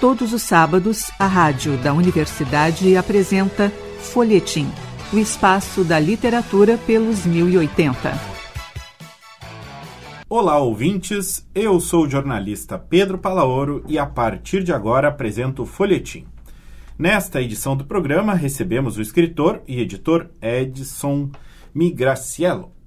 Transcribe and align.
Todos 0.00 0.32
os 0.32 0.42
sábados, 0.42 1.10
a 1.18 1.26
rádio 1.26 1.76
da 1.78 1.92
universidade 1.92 2.96
apresenta 2.96 3.68
Folhetim, 3.98 4.68
o 5.12 5.18
espaço 5.18 5.82
da 5.82 5.98
literatura 5.98 6.78
pelos 6.78 7.26
1080. 7.26 8.12
Olá, 10.28 10.56
ouvintes. 10.58 11.44
Eu 11.52 11.80
sou 11.80 12.04
o 12.04 12.08
jornalista 12.08 12.78
Pedro 12.78 13.18
Palaoro 13.18 13.82
e 13.88 13.98
a 13.98 14.06
partir 14.06 14.62
de 14.62 14.72
agora 14.72 15.08
apresento 15.08 15.66
Folhetim. 15.66 16.28
Nesta 16.96 17.42
edição 17.42 17.76
do 17.76 17.84
programa, 17.84 18.34
recebemos 18.34 18.98
o 18.98 19.02
escritor 19.02 19.62
e 19.66 19.80
editor 19.80 20.30
Edson 20.40 21.28
Migraciello. 21.74 22.77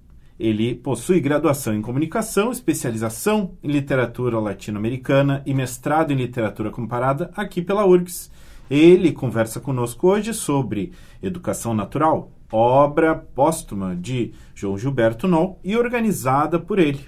Ele 0.41 0.73
possui 0.73 1.19
graduação 1.19 1.71
em 1.71 1.83
comunicação, 1.83 2.51
especialização 2.51 3.55
em 3.61 3.67
literatura 3.67 4.39
latino-americana 4.39 5.43
e 5.45 5.53
mestrado 5.53 6.11
em 6.11 6.15
literatura 6.15 6.71
comparada 6.71 7.29
aqui 7.35 7.61
pela 7.61 7.85
URGS. 7.85 8.31
Ele 8.67 9.11
conversa 9.11 9.59
conosco 9.59 10.07
hoje 10.07 10.33
sobre 10.33 10.93
Educação 11.21 11.75
Natural, 11.75 12.31
obra 12.51 13.15
póstuma 13.15 13.95
de 13.95 14.33
João 14.55 14.79
Gilberto 14.79 15.27
Noll 15.27 15.59
e 15.63 15.77
organizada 15.77 16.57
por 16.57 16.79
ele. 16.79 17.05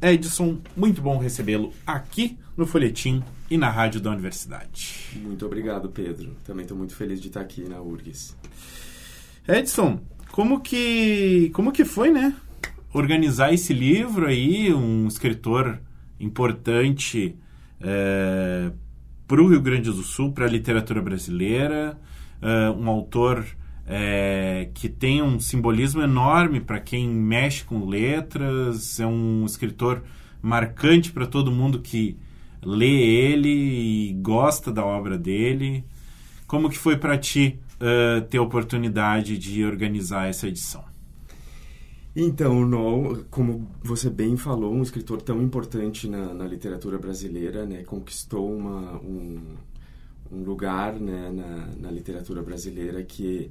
Edson, 0.00 0.58
muito 0.76 1.02
bom 1.02 1.18
recebê-lo 1.18 1.72
aqui 1.84 2.38
no 2.56 2.64
Folhetim 2.64 3.24
e 3.50 3.58
na 3.58 3.68
rádio 3.68 4.00
da 4.00 4.12
universidade. 4.12 5.18
Muito 5.20 5.44
obrigado, 5.44 5.88
Pedro. 5.88 6.36
Também 6.44 6.62
estou 6.62 6.78
muito 6.78 6.94
feliz 6.94 7.20
de 7.20 7.26
estar 7.26 7.40
aqui 7.40 7.68
na 7.68 7.80
URGS. 7.80 8.36
Edson, 9.48 9.98
como 10.32 10.60
que, 10.60 11.50
como 11.52 11.72
que 11.72 11.84
foi, 11.84 12.10
né? 12.10 12.34
Organizar 12.92 13.52
esse 13.52 13.72
livro 13.72 14.26
aí, 14.26 14.72
um 14.72 15.06
escritor 15.06 15.80
importante 16.18 17.36
é, 17.80 18.70
para 19.26 19.42
o 19.42 19.48
Rio 19.48 19.60
Grande 19.60 19.90
do 19.90 20.02
Sul, 20.02 20.32
para 20.32 20.46
a 20.46 20.48
literatura 20.48 21.00
brasileira, 21.00 21.98
é, 22.42 22.70
um 22.70 22.88
autor 22.88 23.44
é, 23.86 24.70
que 24.74 24.88
tem 24.88 25.22
um 25.22 25.38
simbolismo 25.40 26.02
enorme 26.02 26.60
para 26.60 26.80
quem 26.80 27.08
mexe 27.08 27.64
com 27.64 27.86
letras, 27.86 29.00
é 29.00 29.06
um 29.06 29.44
escritor 29.44 30.02
marcante 30.42 31.12
para 31.12 31.26
todo 31.26 31.50
mundo 31.50 31.80
que 31.80 32.16
lê 32.62 32.86
ele 32.86 33.48
e 33.48 34.12
gosta 34.14 34.72
da 34.72 34.84
obra 34.84 35.18
dele. 35.18 35.84
Como 36.46 36.68
que 36.68 36.78
foi 36.78 36.96
para 36.96 37.16
ti 37.16 37.58
uh, 37.80 38.20
ter 38.28 38.38
a 38.38 38.42
oportunidade 38.42 39.38
de 39.38 39.64
organizar 39.64 40.28
essa 40.28 40.46
edição? 40.46 40.84
Então, 42.14 42.66
Noel, 42.66 43.24
como 43.30 43.68
você 43.82 44.10
bem 44.10 44.36
falou, 44.36 44.74
um 44.74 44.82
escritor 44.82 45.22
tão 45.22 45.40
importante 45.40 46.08
na, 46.08 46.34
na 46.34 46.44
literatura 46.44 46.98
brasileira, 46.98 47.64
né, 47.64 47.84
conquistou 47.84 48.52
uma, 48.52 49.00
um, 49.00 49.40
um 50.32 50.42
lugar 50.42 50.94
né, 50.98 51.30
na, 51.30 51.68
na, 51.80 51.90
literatura 51.90 52.42
brasileira 52.42 53.00
que 53.04 53.48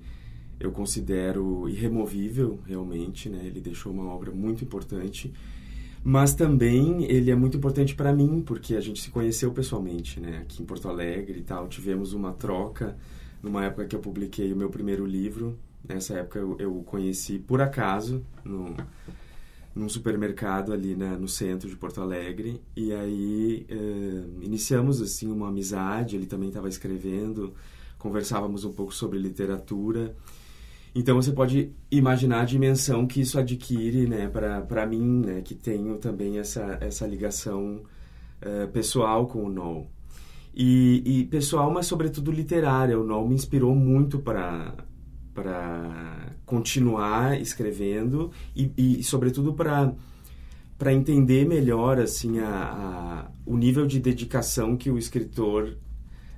eu 0.60 0.74
considero 0.74 1.70
irremovível, 1.70 2.60
realmente. 2.66 3.30
Né, 3.30 3.44
ele 3.46 3.62
deixou 3.62 3.94
uma 3.94 4.14
obra 4.14 4.30
muito 4.30 4.62
importante, 4.62 5.34
mas 6.04 6.34
também 6.34 7.06
ele 7.06 7.32
é 7.32 7.36
muito 7.36 7.56
importante 7.56 7.96
para 7.96 8.12
mim, 8.12 8.44
porque 8.46 8.76
a 8.76 8.82
gente 8.82 9.02
se 9.02 9.10
conheceu 9.10 9.54
pessoalmente, 9.54 10.20
né, 10.20 10.40
aqui 10.42 10.62
em 10.62 10.66
Porto 10.66 10.90
Alegre 10.90 11.40
e 11.40 11.44
tal. 11.44 11.70
Tivemos 11.70 12.12
uma 12.12 12.34
troca 12.34 12.98
numa 13.42 13.66
época 13.66 13.86
que 13.86 13.96
eu 13.96 14.00
publiquei 14.00 14.52
o 14.52 14.56
meu 14.56 14.70
primeiro 14.70 15.06
livro. 15.06 15.58
Nessa 15.88 16.16
época 16.16 16.40
eu, 16.40 16.78
o 16.78 16.84
conheci 16.84 17.40
por 17.40 17.62
acaso 17.62 18.24
no, 18.44 18.76
num 19.74 19.88
supermercado 19.88 20.74
ali 20.74 20.96
né, 20.96 21.18
no 21.20 21.28
centro 21.28 21.70
de 21.70 21.76
Porto 21.76 22.02
Alegre. 22.02 22.62
E 22.76 22.94
aí 22.94 23.66
eh, 23.70 24.24
iniciamos 24.42 25.02
assim 25.02 25.32
uma 25.32 25.48
amizade. 25.48 26.16
Ele 26.16 26.26
também 26.26 26.50
estava 26.50 26.68
escrevendo, 26.68 27.54
conversávamos 27.98 28.66
um 28.66 28.74
pouco 28.74 28.94
sobre 28.94 29.18
literatura. 29.18 30.16
Então 30.94 31.16
você 31.16 31.32
pode 31.32 31.72
imaginar 31.92 32.42
a 32.42 32.46
dimensão 32.46 33.06
que 33.06 33.22
isso 33.22 33.40
adquire 33.40 34.08
né, 34.08 34.28
para 34.28 34.86
mim, 34.86 35.22
né, 35.26 35.42
que 35.42 35.54
tenho 35.54 35.98
também 35.98 36.40
essa, 36.40 36.78
essa 36.82 37.06
ligação 37.06 37.84
uh, 38.42 38.68
pessoal 38.72 39.28
com 39.28 39.44
o 39.44 39.50
Noel. 39.50 39.88
E, 40.54 41.22
e 41.22 41.26
pessoal, 41.26 41.72
mas 41.72 41.86
sobretudo 41.86 42.32
literária. 42.32 43.00
O 43.00 43.04
Noel 43.04 43.28
me 43.28 43.36
inspirou 43.36 43.76
muito 43.76 44.20
para 44.20 44.74
para 45.34 46.34
continuar 46.46 47.40
escrevendo 47.40 48.32
e, 48.54 48.72
e 49.00 49.04
sobretudo 49.04 49.54
para 49.54 49.94
para 50.78 50.94
entender 50.94 51.46
melhor 51.46 52.00
assim 52.00 52.40
a, 52.40 52.50
a, 52.50 53.32
o 53.46 53.56
nível 53.56 53.86
de 53.86 54.00
dedicação 54.00 54.76
que 54.76 54.90
o 54.90 54.98
escritor 54.98 55.78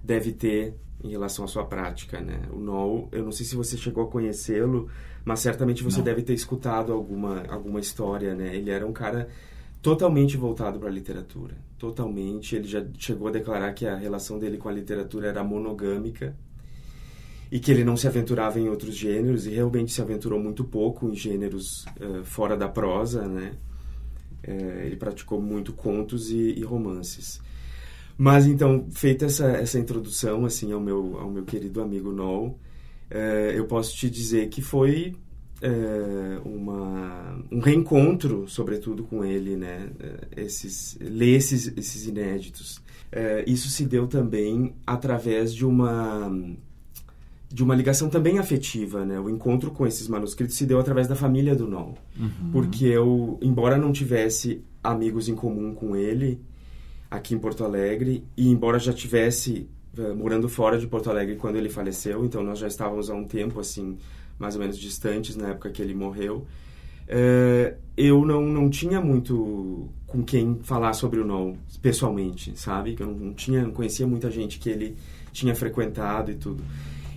deve 0.04 0.32
ter 0.32 0.76
em 1.04 1.10
relação 1.10 1.46
à 1.46 1.48
sua 1.48 1.66
prática, 1.66 2.20
né? 2.20 2.42
O 2.52 2.60
Noel, 2.60 3.08
eu 3.12 3.24
não 3.24 3.32
sei 3.32 3.46
se 3.46 3.56
você 3.56 3.78
chegou 3.78 4.04
a 4.04 4.08
conhecê-lo, 4.08 4.88
mas 5.26 5.40
certamente 5.40 5.84
você 5.84 5.98
não. 5.98 6.06
deve 6.06 6.22
ter 6.22 6.34
escutado 6.34 6.92
alguma 6.92 7.44
alguma 7.48 7.80
história, 7.80 8.36
né? 8.36 8.56
Ele 8.56 8.70
era 8.70 8.86
um 8.86 8.94
cara 8.94 9.30
totalmente 9.82 10.38
voltado 10.38 10.80
para 10.80 10.90
a 10.90 10.92
literatura, 10.92 11.56
totalmente. 11.78 12.56
Ele 12.56 12.68
já 12.68 12.86
chegou 12.98 13.28
a 13.28 13.32
declarar 13.32 13.74
que 13.74 13.86
a 13.86 13.96
relação 13.96 14.38
dele 14.38 14.58
com 14.58 14.70
a 14.70 14.72
literatura 14.72 15.28
era 15.28 15.44
monogâmica 15.44 16.36
e 17.52 17.60
que 17.60 17.72
ele 17.72 17.84
não 17.84 17.98
se 17.98 18.08
aventurava 18.08 18.60
em 18.60 18.70
outros 18.70 18.96
gêneros 18.96 19.46
e 19.46 19.50
realmente 19.50 19.92
se 19.92 20.02
aventurou 20.02 20.40
muito 20.40 20.64
pouco 20.64 21.10
em 21.10 21.16
gêneros 21.16 21.86
uh, 22.00 22.24
fora 22.24 22.56
da 22.56 22.70
prosa, 22.70 23.28
né? 23.28 23.54
Uh, 24.48 24.80
ele 24.86 24.96
praticou 24.96 25.42
muito 25.42 25.74
contos 25.74 26.32
e, 26.32 26.54
e, 26.58 26.64
romances. 26.64 27.42
Mas 28.18 28.46
então, 28.46 28.88
feita 28.92 29.26
essa, 29.26 29.48
essa 29.48 29.80
introdução 29.80 30.46
assim 30.46 30.72
ao 30.72 30.80
meu 30.80 31.20
ao 31.20 31.30
meu 31.30 31.44
querido 31.44 31.82
amigo 31.82 32.12
Noel, 32.12 32.58
uh, 33.12 33.52
eu 33.54 33.66
posso 33.66 33.96
te 33.96 34.10
dizer 34.10 34.48
que 34.50 34.62
foi 34.62 35.16
é, 35.62 36.40
uma, 36.44 37.40
um 37.52 37.60
reencontro, 37.60 38.48
sobretudo 38.48 39.04
com 39.04 39.24
ele, 39.24 39.56
né? 39.56 39.90
É, 40.00 40.42
esses, 40.42 40.98
ler 41.00 41.36
esses, 41.36 41.72
esses 41.78 42.08
inéditos. 42.08 42.82
É, 43.12 43.44
isso 43.46 43.70
se 43.70 43.86
deu 43.86 44.08
também 44.08 44.74
através 44.86 45.54
de 45.54 45.66
uma 45.66 46.32
de 47.54 47.64
uma 47.64 47.76
ligação 47.76 48.10
também 48.10 48.40
afetiva, 48.40 49.04
né? 49.04 49.20
O 49.20 49.30
encontro 49.30 49.72
com 49.72 49.86
esses 49.86 50.08
manuscritos 50.08 50.56
se 50.56 50.66
deu 50.66 50.80
através 50.80 51.08
da 51.08 51.16
família 51.16 51.54
do 51.54 51.68
Noel. 51.68 51.98
Uhum. 52.18 52.52
Porque 52.52 52.86
eu, 52.86 53.38
embora 53.42 53.78
não 53.78 53.92
tivesse 53.92 54.64
amigos 54.82 55.28
em 55.28 55.36
comum 55.36 55.74
com 55.74 55.94
ele 55.94 56.40
aqui 57.10 57.36
em 57.36 57.40
Porto 57.40 57.66
Alegre, 57.66 58.24
e 58.38 58.50
embora 58.50 58.80
já 58.80 58.94
tivesse 58.94 59.70
uh, 59.98 60.16
morando 60.16 60.48
fora 60.48 60.78
de 60.80 60.88
Porto 60.88 61.10
Alegre 61.10 61.36
quando 61.36 61.58
ele 61.58 61.68
faleceu, 61.68 62.24
então 62.24 62.42
nós 62.42 62.58
já 62.58 62.68
estávamos 62.68 63.10
há 63.10 63.14
um 63.14 63.26
tempo, 63.26 63.60
assim, 63.60 63.98
mais 64.42 64.56
ou 64.56 64.62
menos 64.62 64.78
distantes 64.78 65.36
na 65.36 65.50
época 65.50 65.70
que 65.70 65.82
ele 65.82 65.94
morreu, 65.94 66.48
uh, 67.08 67.78
eu 67.96 68.26
não, 68.26 68.42
não 68.42 68.70
tinha 68.70 69.00
muito 69.00 69.88
com 70.08 70.24
quem 70.24 70.60
falar 70.64 70.94
sobre 70.94 71.20
o 71.20 71.26
Noel 71.26 71.56
pessoalmente, 71.82 72.60
sabe? 72.60 72.98
Eu 73.00 73.06
não, 73.06 73.14
não, 73.14 73.34
tinha, 73.34 73.62
não 73.62 73.72
conhecia 73.72 74.08
muita 74.08 74.32
gente 74.32 74.60
que 74.60 74.70
ele 74.70 74.98
tinha 75.32 75.56
frequentado 75.56 76.32
e 76.32 76.36
tudo. 76.36 76.64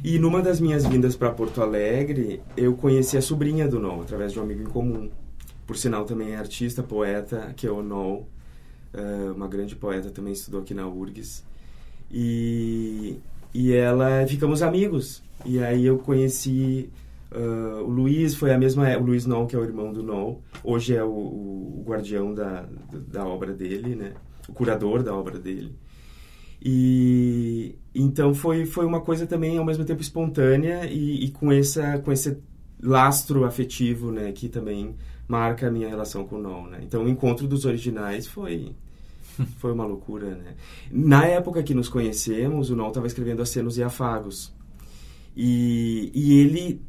E 0.05 0.19
numa 0.19 0.43
das 0.43 0.61
minhas 0.61 0.87
vindas 0.87 1.17
para 1.17 1.31
Porto 1.31 1.63
Alegre, 1.63 2.43
eu 2.57 2.75
conheci 2.75 3.17
a 3.17 3.23
sobrinha 3.23 3.67
do 3.67 3.81
Noel, 3.81 4.03
através 4.03 4.33
de 4.33 4.39
um 4.39 4.43
amigo 4.43 4.63
em 4.63 4.67
comum. 4.67 5.09
Por 5.67 5.79
sinal, 5.79 6.05
também 6.05 6.33
é 6.33 6.37
artista, 6.37 6.83
poeta, 6.83 7.55
que 7.57 7.67
é 7.67 7.71
o 7.71 7.83
Noel, 7.83 8.29
uh, 8.93 9.33
uma 9.35 9.49
grande 9.49 9.75
poeta, 9.75 10.11
também 10.11 10.35
estudou 10.35 10.61
aqui 10.61 10.75
na 10.75 10.87
URGS. 10.87 11.43
E, 12.11 13.19
e 13.55 13.73
ela, 13.73 14.27
ficamos 14.29 14.63
amigos. 14.63 15.23
E 15.47 15.59
aí 15.59 15.87
eu 15.87 15.99
conheci 15.99 16.91
Uh, 17.35 17.83
o 17.83 17.89
Luiz 17.91 18.37
foi 18.37 18.53
a 18.53 18.59
mesma 18.59 18.97
o 18.97 19.03
Luiz 19.03 19.27
Noll 19.27 19.49
que 19.49 19.57
é 19.57 19.59
o 19.59 19.65
irmão 19.65 19.93
do 19.93 20.05
Noll 20.05 20.41
hoje 20.63 20.95
é 20.95 21.03
o, 21.03 21.09
o, 21.09 21.85
guardião 21.85 22.33
da, 22.33 22.65
da 23.09 23.27
obra 23.27 23.53
dele 23.53 23.97
né? 23.97 24.13
O 24.49 24.53
curador 24.53 25.03
da 25.03 25.13
obra 25.13 25.37
dele. 25.37 25.77
E 26.63 27.77
então 27.93 28.33
foi 28.35 28.67
foi 28.67 28.87
uma 28.87 29.01
coisa 29.01 29.27
também 29.27 29.59
ao 29.59 29.65
mesmo 29.65 29.85
tempo 29.85 30.01
espontânea 30.01 30.87
e, 30.87 31.25
e 31.25 31.31
com 31.33 31.51
essa 31.51 31.99
com 31.99 32.13
esse 32.13 32.39
lastro 32.81 33.45
afetivo 33.45 34.13
né 34.13 34.31
que 34.31 34.49
também 34.49 34.95
marca 35.27 35.67
a 35.67 35.71
minha 35.73 35.89
relação 35.89 36.25
com 36.25 36.37
o 36.37 36.41
Noll 36.41 36.69
né? 36.69 36.83
Então 36.83 37.03
o 37.03 37.09
encontro 37.09 37.49
dos 37.49 37.65
originais 37.65 38.29
foi 38.29 38.77
foi 39.59 39.73
uma 39.73 39.85
loucura 39.85 40.37
né? 40.37 40.55
Na 40.89 41.27
época 41.27 41.65
que 41.65 41.75
nos 41.75 41.89
conhecemos 41.89 42.71
o 42.71 42.77
Noll 42.77 42.89
estava 42.89 43.09
escrevendo 43.09 43.43
Acenos 43.43 43.77
e 43.77 43.83
Afagos. 43.83 44.55
E, 45.37 46.13
e 46.15 46.39
ele 46.39 46.81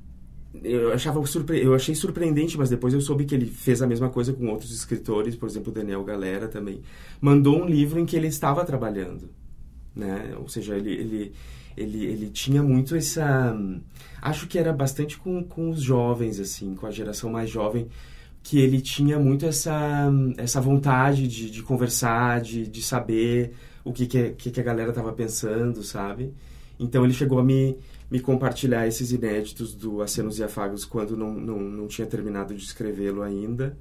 eu 0.64 0.94
achava 0.94 1.24
surpre... 1.26 1.64
eu 1.64 1.74
achei 1.74 1.96
surpreendente, 1.96 2.58
mas 2.58 2.70
depois 2.70 2.94
eu 2.94 3.02
soube 3.02 3.26
que 3.26 3.36
ele 3.36 3.46
fez 3.48 3.82
a 3.82 3.88
mesma 3.88 4.10
coisa 4.10 4.34
com 4.34 4.48
outros 4.48 4.72
escritores, 4.72 5.36
por 5.36 5.48
exemplo, 5.48 5.72
Daniel 5.72 6.04
Galera 6.04 6.48
também. 6.48 6.82
Mandou 7.22 7.62
um 7.62 7.66
livro 7.66 8.00
em 8.00 8.06
que 8.06 8.16
ele 8.16 8.28
estava 8.28 8.64
trabalhando, 8.66 9.30
né? 9.96 10.36
Ou 10.40 10.48
seja, 10.48 10.76
ele 10.76 10.94
ele 10.94 11.34
ele, 11.78 12.06
ele 12.06 12.30
tinha 12.30 12.64
muito 12.64 12.96
essa 12.96 13.56
acho 14.22 14.48
que 14.48 14.58
era 14.58 14.72
bastante 14.72 15.18
com, 15.18 15.44
com 15.44 15.70
os 15.70 15.82
jovens 15.82 16.40
assim, 16.40 16.74
com 16.74 16.88
a 16.88 16.92
geração 16.92 17.30
mais 17.30 17.50
jovem, 17.50 17.88
que 18.42 18.60
ele 18.60 18.80
tinha 18.80 19.20
muito 19.20 19.46
essa, 19.46 20.10
essa 20.38 20.62
vontade 20.62 21.28
de, 21.28 21.50
de 21.50 21.64
conversar, 21.64 22.42
de, 22.42 22.68
de 22.68 22.82
saber 22.82 23.54
o 23.84 23.92
que, 23.92 24.06
que, 24.06 24.52
que 24.52 24.60
a 24.60 24.64
galera 24.64 24.90
estava 24.90 25.12
pensando, 25.12 25.84
sabe? 25.84 26.34
Então 26.80 27.04
ele 27.04 27.14
chegou 27.14 27.40
a 27.40 27.44
me, 27.44 27.78
compartilhar 28.20 28.88
esses 28.88 29.12
inéditos 29.12 29.74
do 29.74 30.02
Acenos 30.02 30.40
e 30.40 30.44
Afagos 30.44 30.86
quando 30.86 31.18
não, 31.18 31.34
não, 31.34 31.60
não 31.60 31.88
tinha 31.88 32.08
terminado 32.08 32.54
de 32.54 32.64
escrevê-lo 32.64 33.22
ainda. 33.22 33.78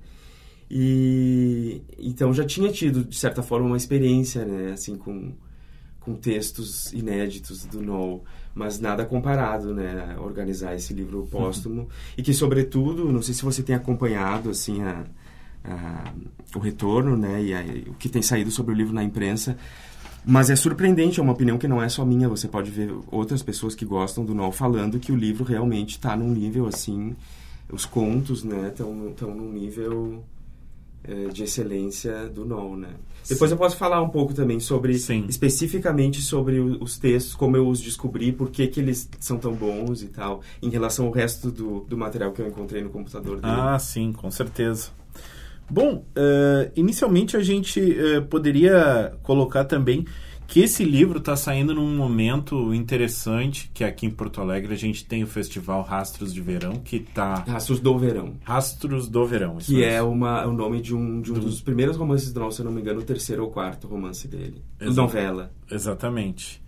E 0.71 1.83
então 1.99 2.33
já 2.33 2.45
tinha 2.45 2.71
tido, 2.71 3.05
de 3.05 3.17
certa 3.17 3.43
forma, 3.43 3.67
uma 3.67 3.77
experiência, 3.77 4.45
né, 4.45 4.73
assim, 4.73 4.97
com, 4.97 5.33
com 6.01 6.15
textos 6.15 6.93
inéditos 6.93 7.65
do 7.67 7.83
Noel, 7.83 8.25
mas 8.55 8.81
nada 8.81 9.05
comparado, 9.05 9.75
né, 9.75 10.17
a 10.17 10.21
organizar 10.21 10.75
esse 10.75 10.95
livro 10.95 11.21
uhum. 11.21 11.27
póstumo. 11.27 11.83
Uhum. 11.83 11.89
E 12.17 12.23
que, 12.23 12.33
sobretudo, 12.33 13.13
não 13.13 13.23
sei 13.23 13.35
se 13.35 13.45
você 13.45 13.63
tem 13.63 13.75
acompanhado, 13.75 14.51
assim, 14.51 14.83
a, 14.83 15.05
a, 15.65 16.13
o 16.55 16.59
retorno, 16.59 17.17
né, 17.17 17.43
e 17.43 17.55
a, 17.55 17.63
o 17.91 17.95
que 17.95 18.09
tem 18.09 18.23
saído 18.23 18.51
sobre 18.51 18.75
o 18.75 18.77
livro 18.77 18.95
na 18.95 19.05
imprensa, 19.05 19.57
mas 20.25 20.51
é 20.51 20.57
surpreendente, 20.57 21.21
é 21.21 21.23
uma 21.23 21.33
opinião 21.33 21.59
que 21.59 21.69
não 21.69 21.83
é 21.83 21.89
só 21.89 22.05
minha. 22.05 22.29
Você 22.29 22.49
pode 22.49 22.71
ver 22.71 22.95
outras 23.11 23.43
pessoas 23.43 23.75
que 23.75 23.85
gostam 23.85 24.25
do 24.25 24.35
Noel 24.35 24.53
falando 24.53 24.99
que 24.99 25.13
o 25.13 25.17
livro 25.17 25.45
realmente 25.45 25.91
está 25.91 26.17
num 26.17 26.31
nível 26.31 26.67
assim. 26.67 27.15
Os 27.71 27.85
contos, 27.85 28.45
né, 28.45 28.69
estão 28.69 29.35
num 29.35 29.53
nível 29.53 30.23
é, 31.03 31.29
de 31.29 31.43
excelência 31.45 32.29
do 32.29 32.45
Noel, 32.45 32.77
né? 32.77 32.89
Sim. 33.23 33.35
Depois 33.35 33.51
eu 33.51 33.57
posso 33.57 33.77
falar 33.77 34.03
um 34.03 34.09
pouco 34.09 34.35
também 34.35 34.61
sobre, 34.61 34.99
Sim. 34.99 35.25
especificamente 35.29 36.21
sobre 36.21 36.59
os 36.61 36.99
textos, 36.99 37.35
como 37.35 37.57
eu 37.57 37.67
os 37.67 37.81
descobri, 37.81 38.33
por 38.33 38.51
que, 38.51 38.67
que 38.67 38.81
eles 38.81 39.09
são 39.19 39.39
tão 39.39 39.55
bons 39.55 40.03
e 40.03 40.09
tal, 40.09 40.43
em 40.63 40.69
relação 40.69 41.07
ao 41.07 41.13
resto 41.13 41.51
do, 41.51 41.81
do 41.81 41.97
material 41.97 42.33
que 42.33 42.43
eu 42.43 42.47
encontrei 42.47 42.83
no 42.83 42.91
computador 42.91 43.41
dele. 43.41 43.55
Ah, 43.57 43.79
sim, 43.79 44.13
com 44.13 44.31
certeza. 44.31 44.91
Bom, 45.71 46.05
uh, 46.17 46.71
inicialmente 46.77 47.37
a 47.37 47.43
gente 47.43 47.81
uh, 47.81 48.23
poderia 48.27 49.15
colocar 49.23 49.65
também 49.65 50.05
que 50.47 50.61
esse 50.61 50.85
livro 50.85 51.19
está 51.19 51.35
saindo 51.35 51.75
num 51.75 51.97
momento 51.97 52.73
interessante, 52.75 53.71
que 53.73 53.83
aqui 53.83 54.07
em 54.07 54.11
Porto 54.11 54.41
Alegre 54.41 54.73
a 54.73 54.77
gente 54.77 55.05
tem 55.05 55.23
o 55.23 55.27
festival 55.27 55.83
Rastros 55.83 56.33
de 56.33 56.41
Verão, 56.41 56.75
que 56.75 56.97
está... 56.97 57.37
Rastros 57.37 57.81
do 57.81 57.99
Verão. 57.99 58.35
Rastros 58.45 59.09
do 59.09 59.27
Verão, 59.27 59.59
isso 59.59 59.73
Que 59.73 59.83
é 59.83 60.03
uma, 60.03 60.47
o 60.47 60.53
nome 60.53 60.81
de 60.81 60.95
um, 60.95 61.21
de 61.21 61.33
um 61.33 61.35
do... 61.35 61.41
dos 61.41 61.61
primeiros 61.61 61.97
romances 61.97 62.33
do 62.33 62.41
Noel, 62.41 62.53
se 62.53 62.63
não 62.63 62.71
me 62.71 62.81
engano, 62.81 63.01
o 63.01 63.05
terceiro 63.05 63.43
ou 63.43 63.51
quarto 63.51 63.89
romance 63.89 64.29
dele. 64.29 64.63
Exa 64.81 65.03
novela. 65.03 65.51
Exatamente. 65.71 66.63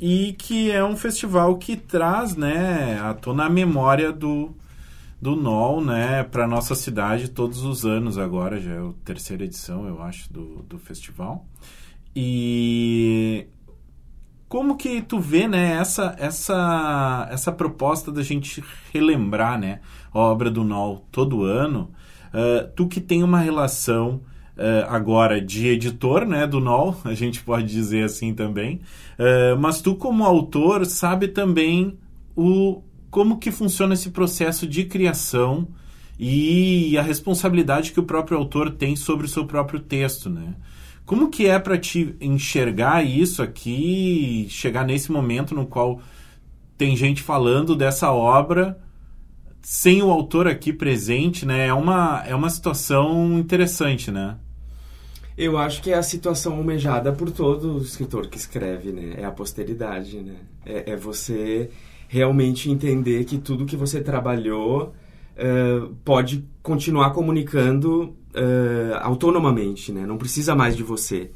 E 0.00 0.32
que 0.38 0.70
é 0.70 0.82
um 0.82 0.96
festival 0.96 1.56
que 1.58 1.76
traz, 1.76 2.34
né, 2.34 2.98
à 3.02 3.12
tona 3.12 3.44
a 3.44 3.50
memória 3.50 4.10
do 4.10 4.50
do 5.20 5.36
NOL, 5.36 5.84
né, 5.84 6.22
para 6.24 6.46
nossa 6.46 6.74
cidade 6.74 7.28
todos 7.28 7.62
os 7.62 7.84
anos 7.84 8.16
agora, 8.16 8.58
já 8.58 8.72
é 8.72 8.78
a 8.78 8.92
terceira 9.04 9.44
edição, 9.44 9.86
eu 9.86 10.02
acho, 10.02 10.32
do, 10.32 10.62
do 10.62 10.78
festival. 10.78 11.46
E 12.16 13.46
como 14.48 14.76
que 14.76 15.02
tu 15.02 15.20
vê, 15.20 15.46
né, 15.46 15.74
essa, 15.74 16.16
essa, 16.18 17.28
essa 17.30 17.52
proposta 17.52 18.10
da 18.10 18.22
gente 18.22 18.64
relembrar, 18.92 19.58
né, 19.58 19.80
a 20.12 20.18
obra 20.18 20.50
do 20.50 20.64
NOL 20.64 21.06
todo 21.12 21.44
ano, 21.44 21.90
uh, 22.34 22.68
tu 22.74 22.88
que 22.88 23.00
tem 23.00 23.22
uma 23.22 23.38
relação 23.38 24.22
Uh, 24.56 24.84
agora 24.90 25.40
de 25.40 25.68
editor 25.68 26.26
né, 26.26 26.46
do 26.46 26.60
NOL, 26.60 26.94
a 27.06 27.14
gente 27.14 27.42
pode 27.42 27.66
dizer 27.66 28.04
assim 28.04 28.34
também. 28.34 28.82
Uh, 29.18 29.58
mas 29.58 29.80
tu, 29.80 29.94
como 29.94 30.22
autor, 30.22 30.84
sabe 30.84 31.28
também 31.28 31.96
o, 32.36 32.82
como 33.10 33.38
que 33.38 33.50
funciona 33.50 33.94
esse 33.94 34.10
processo 34.10 34.66
de 34.66 34.84
criação 34.84 35.68
e 36.18 36.96
a 36.98 37.02
responsabilidade 37.02 37.92
que 37.92 38.00
o 38.00 38.04
próprio 38.04 38.38
autor 38.38 38.70
tem 38.70 38.94
sobre 38.94 39.26
o 39.26 39.28
seu 39.28 39.46
próprio 39.46 39.80
texto, 39.80 40.28
né? 40.28 40.54
Como 41.06 41.28
que 41.28 41.46
é 41.46 41.58
para 41.58 41.78
te 41.78 42.14
enxergar 42.20 43.04
isso 43.04 43.42
aqui, 43.42 44.46
chegar 44.48 44.84
nesse 44.84 45.10
momento 45.10 45.54
no 45.54 45.66
qual 45.66 46.00
tem 46.78 46.94
gente 46.94 47.22
falando 47.22 47.74
dessa 47.74 48.12
obra 48.12 48.78
sem 49.62 50.02
o 50.02 50.10
autor 50.10 50.46
aqui 50.46 50.72
presente, 50.72 51.44
né? 51.44 51.66
É 51.66 51.74
uma, 51.74 52.22
é 52.26 52.34
uma 52.34 52.48
situação 52.48 53.38
interessante, 53.38 54.10
né? 54.10 54.36
Eu 55.36 55.56
acho 55.56 55.82
que 55.82 55.90
é 55.90 55.94
a 55.94 56.02
situação 56.02 56.54
almejada 56.54 57.12
por 57.12 57.30
todo 57.30 57.78
escritor 57.78 58.28
que 58.28 58.36
escreve, 58.36 58.92
né? 58.92 59.14
É 59.16 59.24
a 59.24 59.30
posteridade, 59.30 60.20
né? 60.20 60.36
É, 60.64 60.92
é 60.92 60.96
você 60.96 61.70
realmente 62.10 62.68
entender 62.68 63.24
que 63.24 63.38
tudo 63.38 63.64
que 63.64 63.76
você 63.76 64.00
trabalhou 64.00 64.92
uh, 65.36 65.94
pode 66.04 66.44
continuar 66.60 67.10
comunicando 67.10 68.16
uh, 68.34 68.96
autonomamente, 69.00 69.92
né? 69.92 70.04
Não 70.04 70.18
precisa 70.18 70.56
mais 70.56 70.76
de 70.76 70.82
você. 70.82 71.30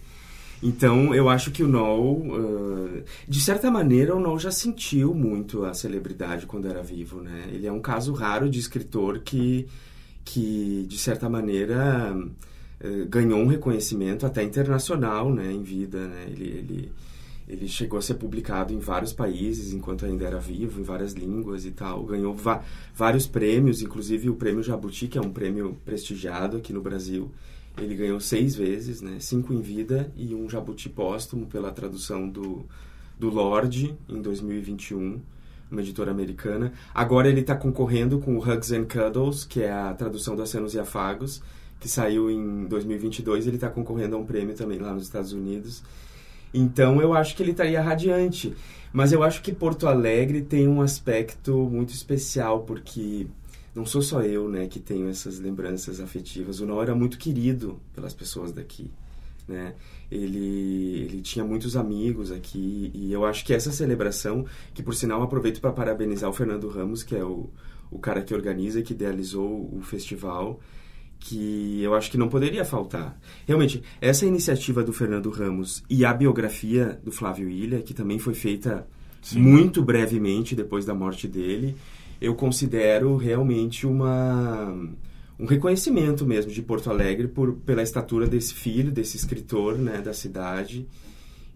Então, 0.61 1.15
eu 1.15 1.29
acho 1.29 1.53
que 1.53 1.63
o 1.63 1.69
Noel, 1.69 2.03
uh, 2.03 3.05
de 3.29 3.41
certa 3.41 3.71
maneira, 3.71 4.17
o 4.17 4.21
Noel 4.21 4.37
já 4.41 4.51
sentiu 4.51 5.15
muito 5.15 5.65
a 5.65 5.73
celebridade 5.73 6.45
quando 6.45 6.67
era 6.67 6.83
vivo, 6.83 7.21
né? 7.21 7.45
Ele 7.53 7.69
é 7.69 7.73
um 7.73 7.81
caso 7.81 8.13
raro 8.13 8.51
de 8.51 8.59
escritor 8.59 9.21
que, 9.21 9.69
que 10.25 10.87
de 10.89 10.99
certa 10.99 11.29
maneira, 11.29 12.13
uh, 12.17 13.07
ganhou 13.09 13.39
um 13.39 13.47
reconhecimento 13.47 14.27
até 14.27 14.43
internacional, 14.43 15.33
né? 15.33 15.53
Em 15.53 15.63
vida, 15.63 16.09
né? 16.09 16.25
Ele, 16.27 16.45
ele, 16.45 16.93
ele 17.47 17.69
chegou 17.69 17.99
a 17.99 18.03
ser 18.03 18.15
publicado 18.15 18.73
em 18.73 18.79
vários 18.79 19.13
países 19.13 19.73
enquanto 19.73 20.07
ainda 20.07 20.25
era 20.25 20.39
vivo, 20.39 20.81
em 20.81 20.83
várias 20.83 21.13
línguas 21.13 21.67
e 21.67 21.71
tal. 21.71 22.05
Ganhou 22.05 22.35
vários 22.95 23.27
prêmios, 23.27 23.83
inclusive 23.83 24.31
o 24.31 24.35
prêmio 24.35 24.63
Jabuti, 24.63 25.09
que 25.09 25.19
é 25.19 25.21
um 25.21 25.31
prêmio 25.31 25.77
prestigiado 25.85 26.57
aqui 26.57 26.73
no 26.73 26.81
Brasil. 26.81 27.31
Ele 27.77 27.95
ganhou 27.95 28.19
seis 28.21 28.55
vezes, 28.55 29.03
né? 29.03 29.19
Cinco 29.21 29.53
em 29.53 29.61
vida 29.61 30.11
e 30.17 30.35
um 30.35 30.49
Jabuti 30.49 30.89
póstumo 30.89 31.47
pela 31.47 31.71
tradução 31.71 32.29
do, 32.29 32.65
do 33.19 33.29
Lorde 33.29 33.95
em 34.09 34.23
2021, 34.23 35.21
uma 35.71 35.81
editora 35.81 36.13
americana. 36.13 36.73
Agora 36.95 37.29
ele 37.29 37.41
está 37.41 37.55
concorrendo 37.55 38.21
com 38.21 38.37
o 38.37 38.41
Hugs 38.41 38.73
and 38.73 38.85
Cuddles, 38.85 39.45
que 39.45 39.63
é 39.63 39.73
a 39.73 39.93
tradução 39.93 40.35
do 40.35 40.43
Acenos 40.43 40.73
e 40.75 40.79
Afagos, 40.79 41.43
que 41.79 41.89
saiu 41.89 42.31
em 42.31 42.65
2022. 42.65 43.47
Ele 43.47 43.57
está 43.57 43.69
concorrendo 43.69 44.17
a 44.17 44.19
um 44.19 44.25
prêmio 44.25 44.55
também 44.55 44.79
lá 44.79 44.95
nos 44.95 45.03
Estados 45.03 45.33
Unidos. 45.33 45.83
Então 46.55 47.03
eu 47.03 47.13
acho 47.13 47.37
que 47.37 47.43
ele 47.43 47.51
estaria 47.51 47.83
radiante. 47.83 48.55
Mas 48.93 49.13
eu 49.13 49.25
acho 49.25 49.43
que 49.43 49.53
Porto 49.53 49.89
Alegre 49.89 50.41
tem 50.41 50.69
um 50.69 50.81
aspecto 50.81 51.69
muito 51.69 51.93
especial, 51.93 52.61
porque 52.61 53.27
não 53.75 53.85
sou 53.85 54.01
só 54.01 54.23
eu 54.23 54.49
né, 54.49 54.69
que 54.69 54.79
tenho 54.79 55.09
essas 55.09 55.41
lembranças 55.41 55.99
afetivas. 55.99 56.61
O 56.61 56.67
Nó 56.67 56.81
era 56.81 56.95
muito 56.95 57.19
querido 57.19 57.81
pelas 57.93 58.15
pessoas 58.15 58.53
daqui. 58.53 58.89
Né? 59.49 59.75
Ele, 60.11 61.03
ele 61.03 61.21
tinha 61.23 61.45
muitos 61.45 61.77
amigos 61.77 62.31
aqui 62.31 62.93
e 62.95 63.13
eu 63.13 63.25
acho 63.25 63.45
que 63.45 63.53
essa 63.53 63.73
celebração, 63.73 64.47
que 64.73 64.83
por 64.83 64.95
sinal 64.95 65.23
aproveito 65.23 65.61
para 65.61 65.73
parabenizar 65.73 66.31
o 66.31 66.33
Fernando 66.33 66.69
Ramos, 66.69 67.03
que 67.03 67.17
é 67.17 67.25
o, 67.25 67.51
o 67.91 67.99
cara 67.99 68.23
que 68.23 68.33
organiza 68.33 68.79
e 68.79 68.83
que 68.85 68.93
idealizou 68.93 69.69
o 69.73 69.83
festival, 69.83 70.61
que 71.25 71.83
eu 71.83 71.95
acho 71.95 72.11
que 72.11 72.19
não 72.19 72.29
poderia 72.29 72.67
faltar. 72.67 73.19
Realmente, 73.47 73.83
essa 73.99 74.27
iniciativa 74.27 74.85
do 74.85 74.93
Fernando 74.93 75.31
Ramos 75.31 75.83
e 75.89 76.05
a 76.05 76.13
biografia 76.13 77.01
do 77.03 77.11
Flávio 77.11 77.49
Ilha, 77.49 77.81
que 77.81 77.95
também 77.95 78.19
foi 78.19 78.35
feita 78.35 78.87
Sim. 79.23 79.41
muito 79.41 79.83
brevemente 79.83 80.55
depois 80.55 80.85
da 80.85 80.95
morte 80.95 81.27
dele, 81.27 81.77
eu 82.21 82.35
considero 82.35 83.17
realmente 83.17 83.87
uma 83.87 84.71
um 85.41 85.47
reconhecimento 85.47 86.27
mesmo 86.27 86.53
de 86.53 86.63
Porto 86.63 86.91
Alegre 86.91 87.27
por, 87.27 87.55
pela 87.55 87.83
estatura 87.83 88.27
desse 88.27 88.53
filho, 88.55 88.93
desse 88.93 89.17
escritor 89.17 89.79
né, 89.79 90.03
da 90.03 90.13
cidade 90.13 90.87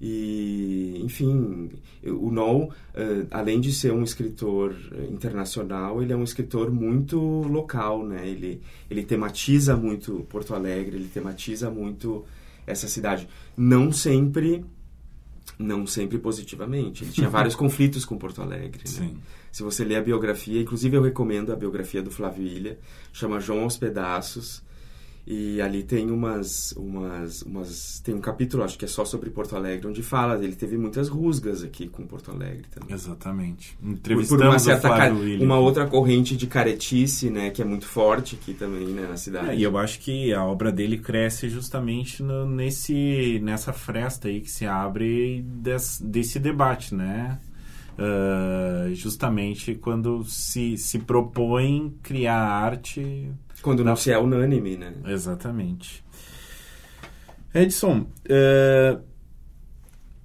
e, 0.01 1.01
enfim, 1.03 1.71
o 2.05 2.31
Noel, 2.31 2.71
uh, 2.95 3.27
além 3.31 3.61
de 3.61 3.73
ser 3.73 3.93
um 3.93 4.05
escritor 4.05 4.75
internacional, 5.11 6.01
ele 6.01 6.13
é 6.13 6.17
um 6.17 6.23
escritor 6.23 6.71
muito 6.71 7.19
local, 7.19 8.07
né? 8.07 8.29
Ele, 8.29 8.61
ele 8.89 9.03
tematiza 9.03 9.77
muito 9.77 10.27
Porto 10.29 10.55
Alegre, 10.55 10.97
ele 10.97 11.09
tematiza 11.09 11.69
muito 11.69 12.25
essa 12.65 12.87
cidade. 12.87 13.29
Não 13.57 13.91
sempre, 13.91 14.65
não 15.59 15.85
sempre 15.85 16.19
positivamente. 16.19 17.03
Ele 17.03 17.13
tinha 17.13 17.29
vários 17.31 17.57
conflitos 17.57 18.05
com 18.05 18.17
Porto 18.17 18.41
Alegre, 18.41 18.85
né? 19.01 19.11
Se 19.51 19.63
você 19.65 19.83
ler 19.83 19.97
a 19.97 20.03
biografia, 20.03 20.61
inclusive 20.61 20.97
eu 20.97 21.03
recomendo 21.03 21.53
a 21.53 21.57
biografia 21.57 22.03
do 22.03 22.11
Flávio 22.11 22.47
Ilha, 22.47 22.79
chama 23.13 23.41
João 23.41 23.65
aos 23.65 23.77
Pedaços, 23.77 24.63
e 25.31 25.61
ali 25.61 25.83
tem 25.83 26.11
umas, 26.11 26.73
umas, 26.73 27.43
umas. 27.43 28.01
Tem 28.01 28.15
um 28.15 28.21
capítulo, 28.21 28.65
acho 28.65 28.79
que 28.79 28.87
é 28.87 28.89
só 28.89 29.05
sobre 29.05 29.29
Porto 29.29 29.55
Alegre, 29.55 29.87
onde 29.87 30.03
fala. 30.03 30.43
Ele 30.43 30.57
teve 30.57 30.79
muitas 30.79 31.07
rusgas 31.07 31.63
aqui 31.63 31.87
com 31.87 32.07
Porto 32.07 32.31
Alegre 32.31 32.65
também. 32.71 32.95
Exatamente. 32.95 33.77
Entrevistamos 33.83 34.43
por 34.43 34.51
uma 34.51 34.59
certa 34.59 34.89
car... 34.89 35.13
uma 35.13 35.59
outra 35.59 35.87
corrente 35.87 36.35
de 36.35 36.47
caretice, 36.47 37.29
né, 37.29 37.51
que 37.51 37.61
é 37.61 37.65
muito 37.67 37.85
forte 37.85 38.39
aqui 38.41 38.55
também, 38.55 38.87
né, 38.87 39.07
na 39.07 39.19
cidade. 39.19 39.51
É, 39.51 39.57
e 39.57 39.63
eu 39.63 39.77
acho 39.77 40.01
que 40.01 40.33
a 40.33 40.43
obra 40.43 40.73
dele 40.73 40.97
cresce 40.97 41.51
justamente 41.51 42.23
no, 42.23 42.47
nesse, 42.47 43.39
nessa 43.43 43.75
fresta 43.75 44.29
aí 44.29 44.41
que 44.41 44.51
se 44.51 44.65
abre 44.65 45.43
des, 45.43 46.01
desse 46.03 46.39
debate, 46.39 46.95
né? 46.95 47.39
Uh, 47.99 48.95
justamente 48.95 49.75
quando 49.75 50.25
se, 50.25 50.79
se 50.79 51.01
propõe 51.01 51.93
criar 52.03 52.39
arte 52.39 53.31
Quando 53.63 53.85
não 53.85 53.97
se 53.97 54.11
é 54.11 54.19
unânime, 54.19 54.77
né? 54.77 54.93
Exatamente. 55.07 56.05
Edson, 57.55 58.07
uh, 58.27 59.03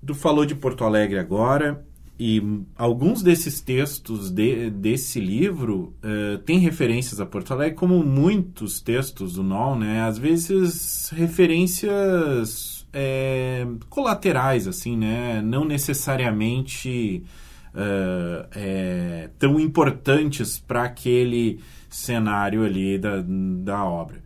tu 0.05 0.13
falou 0.13 0.45
de 0.45 0.55
Porto 0.55 0.83
Alegre 0.83 1.17
agora 1.17 1.85
e 2.19 2.41
alguns 2.75 3.23
desses 3.23 3.59
textos 3.59 4.29
de, 4.29 4.69
desse 4.69 5.19
livro 5.19 5.95
uh, 6.03 6.37
têm 6.39 6.59
referências 6.59 7.19
a 7.19 7.25
Porto 7.25 7.51
Alegre, 7.53 7.75
como 7.75 8.03
muitos 8.03 8.81
textos 8.81 9.33
do 9.33 9.43
NOL, 9.43 9.77
né? 9.77 10.03
Às 10.03 10.17
vezes 10.17 11.09
referências 11.09 12.85
é, 12.93 13.65
colaterais, 13.89 14.67
assim, 14.67 14.95
né? 14.95 15.41
Não 15.41 15.65
necessariamente 15.65 17.23
uh, 17.73 18.47
é, 18.55 19.29
tão 19.37 19.59
importantes 19.59 20.57
para 20.59 20.83
aquele 20.83 21.59
cenário 21.89 22.63
ali 22.63 22.97
da, 22.97 23.21
da 23.21 23.83
obra. 23.83 24.21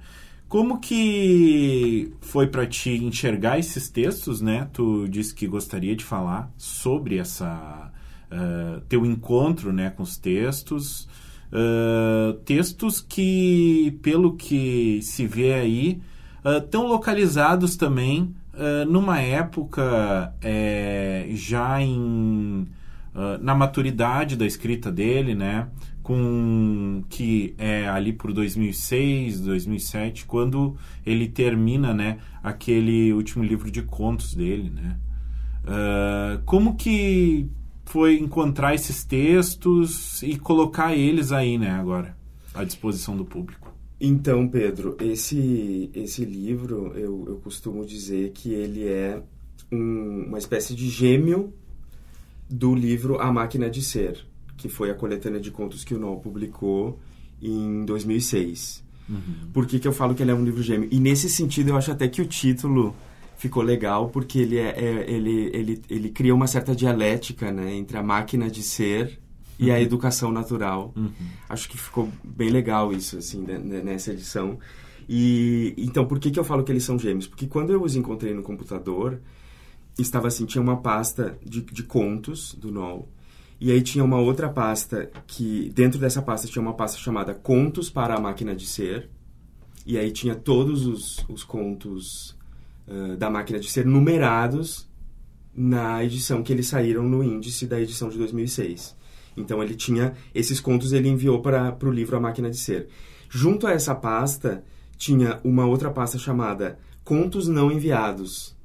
Como 0.48 0.80
que 0.80 2.14
foi 2.22 2.48
para 2.48 2.66
ti 2.66 2.92
enxergar 3.04 3.60
esses 3.60 3.90
textos, 3.90 4.40
né? 4.40 4.70
Tu 4.72 5.08
disse 5.10 5.36
que 5.36 5.46
gostaria 5.46 5.94
de 5.94 6.06
falar 6.06 6.50
sobre 6.58 7.18
essa 7.18 7.92
uh, 8.32 8.82
teu 8.88 9.06
encontro, 9.06 9.74
né, 9.74 9.90
com 9.90 10.04
os 10.04 10.18
textos, 10.18 11.08
uh, 11.52 12.34
textos 12.46 13.02
que, 13.02 13.98
pelo 14.02 14.36
que 14.36 15.02
se 15.02 15.26
vê 15.28 15.54
aí, 15.54 16.02
estão 16.64 16.86
uh, 16.86 16.88
localizados 16.88 17.76
também 17.76 18.34
numa 18.88 19.22
época 19.22 20.34
já 21.30 21.80
em 21.80 22.68
na 23.42 23.56
maturidade 23.56 24.36
da 24.36 24.46
escrita 24.46 24.92
dele, 24.92 25.34
né? 25.34 25.68
com 26.08 27.04
que 27.10 27.54
é 27.58 27.86
ali 27.86 28.14
por 28.14 28.32
2006, 28.32 29.42
2007, 29.42 30.26
quando 30.26 30.78
ele 31.06 31.28
termina, 31.28 31.94
né, 31.94 32.20
aquele 32.42 33.12
último 33.12 33.44
livro 33.44 33.70
de 33.70 33.82
contos 33.82 34.34
dele, 34.34 34.70
né? 34.70 34.98
Uh, 35.66 36.42
como 36.46 36.78
que 36.78 37.50
foi 37.84 38.18
encontrar 38.20 38.74
esses 38.74 39.04
textos 39.04 40.24
e 40.24 40.38
colocar 40.38 40.96
eles 40.96 41.34
aí, 41.34 41.58
né, 41.58 41.72
agora 41.72 42.16
à 42.54 42.64
disposição 42.64 43.18
do 43.18 43.26
público? 43.26 43.76
Então, 44.00 44.48
Pedro, 44.48 44.96
esse 45.02 45.92
esse 45.94 46.24
livro 46.24 46.94
eu, 46.96 47.26
eu 47.28 47.36
costumo 47.44 47.86
dizer 47.86 48.32
que 48.32 48.54
ele 48.54 48.88
é 48.88 49.22
um, 49.70 50.24
uma 50.30 50.38
espécie 50.38 50.74
de 50.74 50.88
gêmeo 50.88 51.54
do 52.50 52.74
livro 52.74 53.20
A 53.20 53.32
Máquina 53.32 53.70
de 53.70 53.82
Ser 53.82 54.26
que 54.58 54.68
foi 54.68 54.90
a 54.90 54.96
coletânea 54.96 55.40
de 55.40 55.52
contos 55.52 55.84
que 55.84 55.94
o 55.94 56.00
Noel 56.00 56.18
publicou 56.18 57.00
em 57.42 57.86
2006. 57.86 58.84
Uhum. 59.08 59.20
Por 59.54 59.68
que, 59.68 59.80
que 59.80 59.88
eu 59.88 59.94
falo 59.94 60.16
que 60.16 60.24
ele 60.24 60.32
é 60.32 60.34
um 60.34 60.44
livro 60.44 60.64
gêmeo? 60.64 60.90
E 60.92 61.00
nesse 61.00 61.30
sentido, 61.30 61.70
eu 61.70 61.78
acho 61.78 61.92
até 61.92 62.08
que 62.08 62.22
o 62.22 62.26
título 62.26 62.94
ficou 63.38 63.62
legal, 63.62 64.10
porque 64.10 64.40
ele, 64.40 64.58
é, 64.58 64.70
é 64.70 65.06
ele, 65.08 65.52
ele, 65.54 65.82
ele 65.88 66.10
cria 66.10 66.34
uma 66.34 66.48
certa 66.48 66.76
dialética 66.76 67.52
né, 67.52 67.76
entre 67.76 67.96
a 67.96 68.04
máquina 68.04 68.50
de 68.50 68.64
ser 68.64 69.20
e 69.60 69.70
a 69.70 69.76
uhum. 69.76 69.82
educação 69.82 70.32
natural. 70.32 70.92
Uhum. 70.96 71.12
Acho 71.48 71.70
que 71.70 71.78
ficou 71.78 72.10
bem 72.24 72.50
legal 72.50 72.92
isso, 72.92 73.18
assim, 73.18 73.42
né, 73.44 73.60
né, 73.60 73.82
nessa 73.84 74.12
edição. 74.12 74.58
E 75.08 75.74
então, 75.78 76.06
por 76.06 76.20
que, 76.20 76.32
que 76.32 76.40
eu 76.40 76.44
falo 76.44 76.64
que 76.64 76.72
eles 76.72 76.84
são 76.84 76.98
gêmeos? 76.98 77.28
Porque 77.28 77.46
quando 77.46 77.72
eu 77.72 77.82
os 77.82 77.96
encontrei 77.96 78.34
no 78.34 78.42
computador, 78.42 79.22
estava 80.00 80.28
assim, 80.28 80.46
tinha 80.46 80.62
uma 80.62 80.78
pasta 80.78 81.38
de, 81.44 81.62
de 81.62 81.84
contos 81.84 82.54
do 82.56 82.72
Noel 82.72 83.10
e 83.60 83.72
aí 83.72 83.82
tinha 83.82 84.04
uma 84.04 84.20
outra 84.20 84.50
pasta 84.50 85.10
que, 85.26 85.72
dentro 85.74 86.00
dessa 86.00 86.22
pasta, 86.22 86.48
tinha 86.48 86.62
uma 86.62 86.76
pasta 86.76 87.00
chamada 87.00 87.34
Contos 87.34 87.90
para 87.90 88.16
a 88.16 88.20
Máquina 88.20 88.56
de 88.56 88.68
Ser. 88.68 89.10
E 89.86 89.98
aí 89.98 90.12
tinha 90.12 90.36
todos 90.36 90.86
os, 90.86 91.26
os 91.28 91.44
contos 91.44 92.38
uh, 92.88 93.18
da 93.18 93.30
Máquina 93.32 93.60
de 93.60 93.68
Ser 93.68 93.86
numerados 93.86 94.88
na 95.56 96.04
edição 96.04 96.44
que 96.44 96.54
eles 96.54 96.68
saíram 96.68 97.04
no 97.04 97.24
índice 97.24 97.66
da 97.66 97.82
edição 97.82 98.10
de 98.10 98.18
2006. 98.20 98.96
Então 99.36 99.64
ele 99.64 99.74
tinha 99.74 100.14
esses 100.36 100.60
contos, 100.60 100.94
ele 100.94 101.10
enviou 101.10 101.42
para 101.42 101.76
o 101.84 101.90
livro 101.90 102.16
A 102.16 102.20
Máquina 102.20 102.52
de 102.52 102.58
Ser. 102.58 102.88
Junto 103.28 103.66
a 103.66 103.72
essa 103.72 103.96
pasta 103.96 104.64
tinha 104.98 105.40
uma 105.44 105.66
outra 105.66 105.90
pasta 105.90 106.20
chamada 106.20 106.78
Contos 107.04 107.48
Não 107.48 107.72
Enviados. 107.72 108.56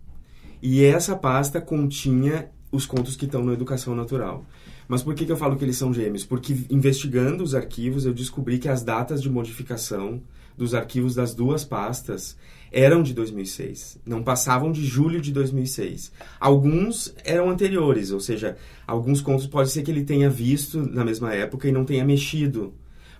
E 0.62 0.84
essa 0.84 1.16
pasta 1.16 1.60
continha 1.60 2.48
os 2.70 2.86
contos 2.86 3.16
que 3.16 3.26
estão 3.26 3.44
na 3.44 3.52
Educação 3.52 3.94
Natural. 3.94 4.46
Mas 4.88 5.02
por 5.02 5.14
que, 5.14 5.26
que 5.26 5.32
eu 5.32 5.36
falo 5.36 5.56
que 5.56 5.64
eles 5.64 5.76
são 5.76 5.92
gêmeos? 5.92 6.24
Porque 6.24 6.56
investigando 6.70 7.42
os 7.42 7.54
arquivos, 7.54 8.06
eu 8.06 8.14
descobri 8.14 8.58
que 8.58 8.68
as 8.68 8.82
datas 8.82 9.20
de 9.20 9.28
modificação 9.28 10.22
dos 10.56 10.74
arquivos 10.74 11.14
das 11.14 11.34
duas 11.34 11.64
pastas 11.64 12.36
eram 12.70 13.02
de 13.02 13.12
2006, 13.12 13.98
não 14.04 14.22
passavam 14.22 14.72
de 14.72 14.84
julho 14.84 15.20
de 15.20 15.30
2006. 15.32 16.10
Alguns 16.40 17.14
eram 17.24 17.50
anteriores, 17.50 18.10
ou 18.10 18.20
seja, 18.20 18.56
alguns 18.86 19.20
contos 19.20 19.46
pode 19.46 19.70
ser 19.70 19.82
que 19.82 19.90
ele 19.90 20.04
tenha 20.04 20.30
visto 20.30 20.82
na 20.82 21.04
mesma 21.04 21.34
época 21.34 21.68
e 21.68 21.72
não 21.72 21.84
tenha 21.84 22.04
mexido, 22.04 22.72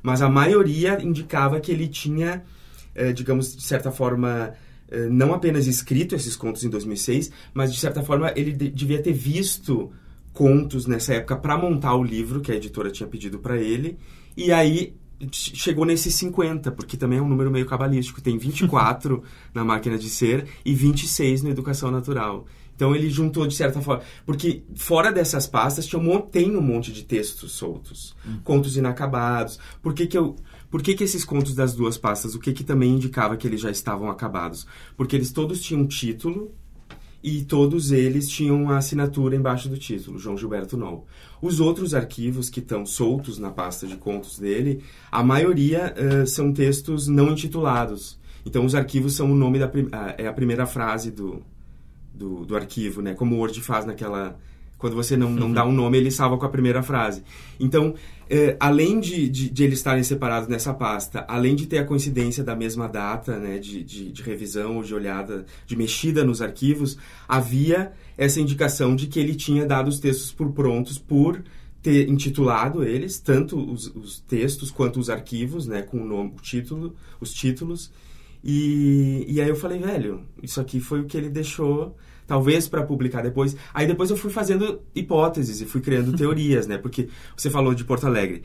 mas 0.02 0.22
a 0.22 0.28
maioria 0.28 1.02
indicava 1.02 1.60
que 1.60 1.70
ele 1.70 1.86
tinha, 1.86 2.42
eh, 2.94 3.12
digamos, 3.12 3.54
de 3.54 3.62
certa 3.62 3.90
forma, 3.90 4.54
não 5.10 5.32
apenas 5.32 5.66
escrito 5.66 6.14
esses 6.14 6.36
contos 6.36 6.64
em 6.64 6.70
2006, 6.70 7.30
mas 7.54 7.72
de 7.72 7.80
certa 7.80 8.02
forma 8.02 8.32
ele 8.36 8.52
devia 8.52 9.02
ter 9.02 9.12
visto 9.12 9.90
contos 10.32 10.86
nessa 10.86 11.14
época 11.14 11.36
para 11.36 11.56
montar 11.56 11.94
o 11.94 12.02
livro 12.02 12.40
que 12.40 12.50
a 12.50 12.54
editora 12.54 12.90
tinha 12.90 13.08
pedido 13.08 13.38
para 13.38 13.56
ele. 13.56 13.98
E 14.36 14.50
aí 14.52 14.94
chegou 15.30 15.84
nesses 15.84 16.14
50, 16.14 16.72
porque 16.72 16.96
também 16.96 17.18
é 17.18 17.22
um 17.22 17.28
número 17.28 17.50
meio 17.50 17.66
cabalístico. 17.66 18.20
Tem 18.20 18.36
24 18.36 19.22
na 19.54 19.64
máquina 19.64 19.98
de 19.98 20.08
ser 20.08 20.46
e 20.64 20.74
26 20.74 21.42
na 21.42 21.50
educação 21.50 21.90
natural. 21.90 22.46
Então 22.74 22.96
ele 22.96 23.10
juntou 23.10 23.46
de 23.46 23.54
certa 23.54 23.80
forma. 23.80 24.02
Porque 24.24 24.62
fora 24.74 25.12
dessas 25.12 25.46
pastas 25.46 25.86
tinha 25.86 26.00
um, 26.00 26.20
tem 26.20 26.56
um 26.56 26.60
monte 26.60 26.92
de 26.92 27.04
textos 27.04 27.52
soltos, 27.52 28.16
uhum. 28.26 28.40
contos 28.42 28.76
inacabados. 28.76 29.58
Por 29.82 29.94
que, 29.94 30.06
que 30.06 30.16
eu. 30.16 30.36
Por 30.72 30.82
que, 30.82 30.94
que 30.94 31.04
esses 31.04 31.22
contos 31.22 31.54
das 31.54 31.74
duas 31.74 31.98
pastas, 31.98 32.34
o 32.34 32.40
que, 32.40 32.50
que 32.50 32.64
também 32.64 32.92
indicava 32.92 33.36
que 33.36 33.46
eles 33.46 33.60
já 33.60 33.70
estavam 33.70 34.10
acabados? 34.10 34.66
Porque 34.96 35.14
eles 35.14 35.30
todos 35.30 35.60
tinham 35.60 35.86
título, 35.86 36.50
e 37.22 37.44
todos 37.44 37.92
eles 37.92 38.26
tinham 38.26 38.70
a 38.70 38.78
assinatura 38.78 39.36
embaixo 39.36 39.68
do 39.68 39.76
título, 39.76 40.18
João 40.18 40.36
Gilberto 40.36 40.76
Noll. 40.76 41.06
Os 41.42 41.60
outros 41.60 41.94
arquivos 41.94 42.48
que 42.48 42.60
estão 42.60 42.86
soltos 42.86 43.38
na 43.38 43.50
pasta 43.50 43.86
de 43.86 43.96
contos 43.96 44.38
dele, 44.38 44.82
a 45.10 45.22
maioria 45.22 45.94
uh, 45.94 46.26
são 46.26 46.52
textos 46.52 47.06
não 47.06 47.32
intitulados. 47.32 48.18
Então, 48.44 48.64
os 48.64 48.74
arquivos 48.74 49.14
são 49.14 49.30
o 49.30 49.34
nome 49.36 49.58
da 49.58 49.70
é 50.16 50.26
a 50.26 50.32
primeira 50.32 50.66
frase 50.66 51.10
do, 51.10 51.44
do, 52.14 52.46
do 52.46 52.56
arquivo, 52.56 53.02
né? 53.02 53.12
Como 53.12 53.36
o 53.36 53.38
Word 53.38 53.60
faz 53.60 53.84
naquela 53.84 54.36
quando 54.82 54.96
você 54.96 55.16
não, 55.16 55.30
não 55.30 55.52
dá 55.52 55.64
um 55.64 55.70
nome, 55.70 55.96
ele 55.96 56.10
salva 56.10 56.36
com 56.36 56.44
a 56.44 56.48
primeira 56.48 56.82
frase. 56.82 57.22
Então, 57.60 57.94
é, 58.28 58.56
além 58.58 58.98
de, 58.98 59.28
de, 59.28 59.48
de, 59.48 59.62
eles 59.62 59.78
estarem 59.78 60.02
separados 60.02 60.48
nessa 60.48 60.74
pasta, 60.74 61.24
além 61.28 61.54
de 61.54 61.68
ter 61.68 61.78
a 61.78 61.84
coincidência 61.84 62.42
da 62.42 62.56
mesma 62.56 62.88
data 62.88 63.38
né, 63.38 63.58
de, 63.58 63.84
de, 63.84 64.10
de 64.10 64.22
revisão 64.24 64.78
ou 64.78 64.82
de 64.82 64.92
olhada, 64.92 65.46
de 65.64 65.76
mexida 65.76 66.24
nos 66.24 66.42
arquivos, 66.42 66.98
havia 67.28 67.92
essa 68.18 68.40
indicação 68.40 68.96
de 68.96 69.06
que 69.06 69.20
ele 69.20 69.36
tinha 69.36 69.64
dado 69.64 69.86
os 69.86 70.00
textos 70.00 70.32
por 70.32 70.50
prontos 70.50 70.98
por 70.98 71.40
ter 71.80 72.08
intitulado 72.08 72.82
eles, 72.82 73.20
tanto 73.20 73.56
os, 73.56 73.86
os 73.94 74.18
textos 74.18 74.72
quanto 74.72 74.98
os 74.98 75.08
arquivos, 75.08 75.68
né, 75.68 75.80
com 75.80 75.98
o 75.98 76.04
nome, 76.04 76.32
o 76.36 76.42
título, 76.42 76.96
os 77.20 77.32
títulos. 77.32 77.92
E, 78.42 79.26
e 79.28 79.40
aí 79.40 79.48
eu 79.48 79.54
falei, 79.54 79.78
velho, 79.78 80.22
isso 80.42 80.60
aqui 80.60 80.80
foi 80.80 81.00
o 81.00 81.04
que 81.04 81.16
ele 81.16 81.30
deixou 81.30 81.96
talvez 82.26 82.68
para 82.68 82.82
publicar 82.82 83.22
depois. 83.22 83.56
Aí 83.72 83.86
depois 83.86 84.10
eu 84.10 84.16
fui 84.16 84.30
fazendo 84.30 84.80
hipóteses 84.94 85.60
e 85.60 85.66
fui 85.66 85.80
criando 85.80 86.12
teorias, 86.16 86.66
né? 86.66 86.78
Porque 86.78 87.08
você 87.36 87.50
falou 87.50 87.74
de 87.74 87.84
Porto 87.84 88.06
Alegre. 88.06 88.42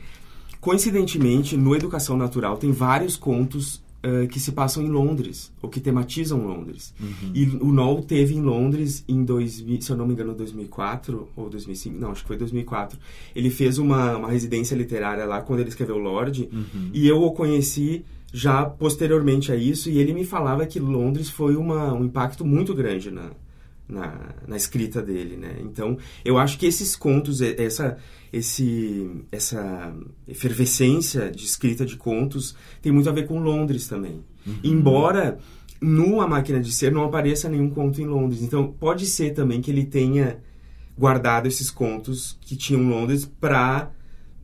Coincidentemente, 0.60 1.56
no 1.56 1.74
Educação 1.74 2.16
Natural 2.16 2.56
tem 2.56 2.72
vários 2.72 3.16
contos 3.16 3.82
uh, 4.04 4.26
que 4.28 4.40
se 4.40 4.52
passam 4.52 4.82
em 4.82 4.88
Londres, 4.88 5.52
ou 5.62 5.68
que 5.68 5.80
tematizam 5.80 6.46
Londres. 6.46 6.94
Uhum. 7.00 7.30
E 7.34 7.44
o 7.60 7.72
Noll 7.72 8.02
teve 8.02 8.34
em 8.34 8.40
Londres 8.40 9.04
em 9.08 9.24
2000, 9.24 9.80
se 9.80 9.90
eu 9.90 9.96
não 9.96 10.06
me 10.06 10.12
engano, 10.12 10.34
2004 10.34 11.28
ou 11.36 11.48
2005, 11.48 11.98
não, 11.98 12.10
acho 12.10 12.22
que 12.22 12.28
foi 12.28 12.36
2004. 12.36 12.98
Ele 13.34 13.50
fez 13.50 13.78
uma, 13.78 14.16
uma 14.16 14.30
residência 14.30 14.74
literária 14.74 15.24
lá 15.24 15.40
quando 15.40 15.60
ele 15.60 15.68
escreveu 15.68 15.98
Lorde, 15.98 16.48
uhum. 16.52 16.90
e 16.92 17.06
eu 17.06 17.22
o 17.22 17.32
conheci 17.32 18.04
já 18.32 18.64
posteriormente 18.64 19.50
a 19.50 19.56
isso, 19.56 19.88
e 19.88 19.98
ele 19.98 20.12
me 20.12 20.24
falava 20.24 20.66
que 20.66 20.78
Londres 20.78 21.30
foi 21.30 21.56
uma, 21.56 21.94
um 21.94 22.04
impacto 22.04 22.44
muito 22.44 22.74
grande 22.74 23.10
na, 23.10 23.30
na, 23.88 24.34
na 24.46 24.56
escrita 24.56 25.02
dele, 25.02 25.36
né? 25.36 25.56
Então, 25.60 25.96
eu 26.24 26.38
acho 26.38 26.58
que 26.58 26.66
esses 26.66 26.94
contos, 26.94 27.40
essa, 27.40 27.96
esse, 28.32 29.10
essa 29.32 29.94
efervescência 30.26 31.30
de 31.30 31.44
escrita 31.44 31.86
de 31.86 31.96
contos 31.96 32.54
tem 32.82 32.92
muito 32.92 33.08
a 33.08 33.12
ver 33.12 33.26
com 33.26 33.40
Londres 33.40 33.88
também. 33.88 34.22
Uhum. 34.46 34.58
Embora 34.62 35.38
no 35.80 36.20
A 36.20 36.26
Máquina 36.26 36.60
de 36.60 36.72
Ser 36.72 36.92
não 36.92 37.04
apareça 37.04 37.48
nenhum 37.48 37.70
conto 37.70 38.02
em 38.02 38.06
Londres. 38.06 38.42
Então, 38.42 38.72
pode 38.72 39.06
ser 39.06 39.32
também 39.32 39.60
que 39.60 39.70
ele 39.70 39.84
tenha 39.84 40.38
guardado 40.96 41.46
esses 41.46 41.70
contos 41.70 42.36
que 42.40 42.56
tinham 42.56 42.88
Londres 42.88 43.24
para 43.24 43.92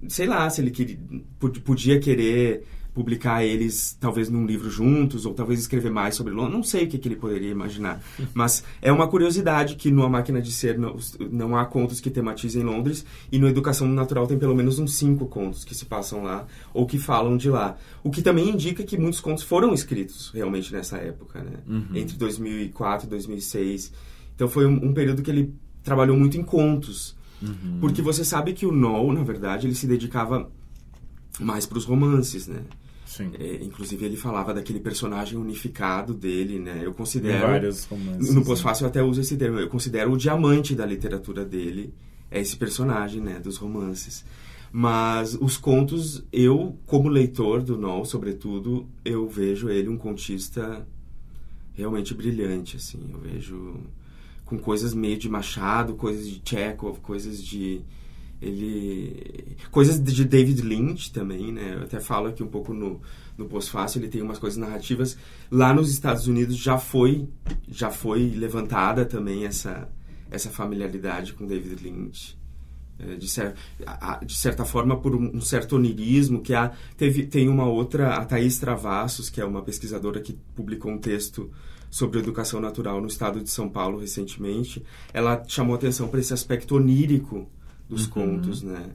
sei 0.08 0.26
lá, 0.26 0.48
se 0.50 0.60
ele 0.60 0.70
queria, 0.70 0.98
podia 1.64 1.98
querer 1.98 2.64
publicar 2.94 3.44
eles 3.44 3.96
talvez 4.00 4.30
num 4.30 4.46
livro 4.46 4.70
juntos 4.70 5.26
ou 5.26 5.34
talvez 5.34 5.58
escrever 5.58 5.90
mais 5.90 6.14
sobre 6.14 6.32
Londres. 6.32 6.54
Não 6.54 6.62
sei 6.62 6.84
o 6.84 6.88
que, 6.88 6.96
que 6.96 7.08
ele 7.08 7.16
poderia 7.16 7.50
imaginar, 7.50 8.00
mas 8.32 8.64
é 8.80 8.92
uma 8.92 9.08
curiosidade 9.08 9.74
que 9.74 9.90
no 9.90 10.04
A 10.04 10.08
Máquina 10.08 10.40
de 10.40 10.52
Ser 10.52 10.78
não, 10.78 10.96
não 11.30 11.56
há 11.56 11.66
contos 11.66 12.00
que 12.00 12.08
tematizem 12.08 12.62
Londres 12.62 13.04
e 13.30 13.38
no 13.38 13.48
Educação 13.48 13.88
Natural 13.88 14.26
tem 14.26 14.38
pelo 14.38 14.54
menos 14.54 14.78
uns 14.78 14.94
cinco 14.94 15.26
contos 15.26 15.64
que 15.64 15.74
se 15.74 15.84
passam 15.84 16.22
lá 16.22 16.46
ou 16.72 16.86
que 16.86 16.98
falam 16.98 17.36
de 17.36 17.50
lá. 17.50 17.76
O 18.04 18.10
que 18.10 18.22
também 18.22 18.48
indica 18.48 18.84
que 18.84 18.96
muitos 18.96 19.20
contos 19.20 19.42
foram 19.42 19.74
escritos 19.74 20.30
realmente 20.32 20.72
nessa 20.72 20.96
época, 20.98 21.42
né? 21.42 21.58
Uhum. 21.66 21.96
Entre 21.96 22.16
2004 22.16 23.08
e 23.08 23.10
2006. 23.10 23.92
Então 24.36 24.48
foi 24.48 24.66
um, 24.66 24.86
um 24.86 24.94
período 24.94 25.20
que 25.20 25.30
ele 25.30 25.52
trabalhou 25.82 26.16
muito 26.16 26.36
em 26.38 26.44
contos. 26.44 27.16
Uhum. 27.42 27.78
Porque 27.80 28.00
você 28.00 28.24
sabe 28.24 28.52
que 28.52 28.64
o 28.64 28.72
Noel, 28.72 29.12
na 29.12 29.24
verdade, 29.24 29.66
ele 29.66 29.74
se 29.74 29.86
dedicava 29.86 30.48
mais 31.40 31.66
para 31.66 31.78
os 31.78 31.84
romances, 31.84 32.46
né? 32.46 32.62
Sim. 33.16 33.30
É, 33.38 33.62
inclusive 33.62 34.04
ele 34.04 34.16
falava 34.16 34.52
daquele 34.52 34.80
personagem 34.80 35.38
unificado 35.38 36.12
dele, 36.12 36.59
né? 36.59 36.80
Eu 36.83 36.92
considero. 36.92 37.37
Em 37.37 37.40
vários 37.40 37.85
romances. 37.85 38.35
No 38.35 38.44
pós-fácil 38.44 38.85
eu 38.85 38.88
até 38.88 39.02
uso 39.02 39.21
esse 39.21 39.37
termo. 39.37 39.61
Eu 39.61 39.68
considero 39.68 40.12
o 40.12 40.16
diamante 40.16 40.75
da 40.75 40.85
literatura 40.85 41.44
dele 41.44 41.94
é 42.28 42.40
esse 42.40 42.56
personagem, 42.56 43.21
né? 43.21 43.38
Dos 43.38 43.56
romances. 43.56 44.25
Mas 44.73 45.38
os 45.40 45.56
contos, 45.56 46.25
eu, 46.33 46.76
como 46.87 47.09
leitor 47.09 47.62
do 47.62 47.78
Noel, 47.78 48.04
sobretudo, 48.04 48.88
eu 49.04 49.28
vejo 49.28 49.71
ele 49.71 49.88
um 49.88 49.97
contista 49.97 50.85
realmente 51.73 52.12
brilhante, 52.12 52.76
assim. 52.78 52.99
Eu 53.12 53.21
vejo 53.21 53.76
com 54.44 54.59
coisas 54.59 54.92
meio 54.92 55.16
de 55.16 55.28
Machado, 55.28 55.94
coisas 55.94 56.28
de 56.28 56.42
Chekhov, 56.44 56.99
coisas 56.99 57.40
de 57.40 57.83
ele 58.40 59.56
coisas 59.70 60.02
de 60.02 60.24
David 60.24 60.62
Lynch 60.62 61.12
também 61.12 61.52
né? 61.52 61.74
Eu 61.76 61.82
até 61.82 62.00
falo 62.00 62.28
aqui 62.28 62.42
um 62.42 62.48
pouco 62.48 62.72
no 62.72 63.00
no 63.36 63.46
pós-fácil 63.46 64.00
ele 64.00 64.08
tem 64.08 64.22
umas 64.22 64.38
coisas 64.38 64.56
narrativas. 64.56 65.16
Lá 65.50 65.74
nos 65.74 65.90
Estados 65.90 66.26
Unidos 66.26 66.56
já 66.56 66.78
foi 66.78 67.28
já 67.68 67.90
foi 67.90 68.30
levantada 68.30 69.04
também 69.04 69.44
essa 69.44 69.88
essa 70.30 70.50
familiaridade 70.50 71.32
com 71.32 71.46
David 71.46 71.82
Lynch. 71.82 72.38
É, 72.96 73.16
de, 73.16 73.28
cer 73.28 73.54
de 74.24 74.34
certa 74.36 74.64
forma 74.64 74.96
por 75.00 75.16
um 75.16 75.40
certo 75.40 75.76
onirismo 75.76 76.40
que 76.40 76.54
há. 76.54 76.72
Teve 76.96 77.26
tem 77.26 77.48
uma 77.48 77.66
outra 77.66 78.14
a 78.14 78.24
Thaís 78.24 78.58
Travassos 78.58 79.28
que 79.28 79.40
é 79.40 79.44
uma 79.44 79.62
pesquisadora 79.62 80.20
que 80.20 80.38
publicou 80.54 80.92
um 80.92 80.98
texto 80.98 81.50
sobre 81.90 82.18
educação 82.18 82.60
natural 82.60 83.00
no 83.00 83.06
estado 83.06 83.40
de 83.40 83.50
São 83.50 83.68
Paulo 83.68 83.98
recentemente. 83.98 84.84
Ela 85.12 85.42
chamou 85.46 85.74
atenção 85.74 86.08
para 86.08 86.20
esse 86.20 86.32
aspecto 86.32 86.76
onírico 86.76 87.48
dos 87.88 88.04
uhum. 88.04 88.10
contos, 88.10 88.62
né? 88.62 88.90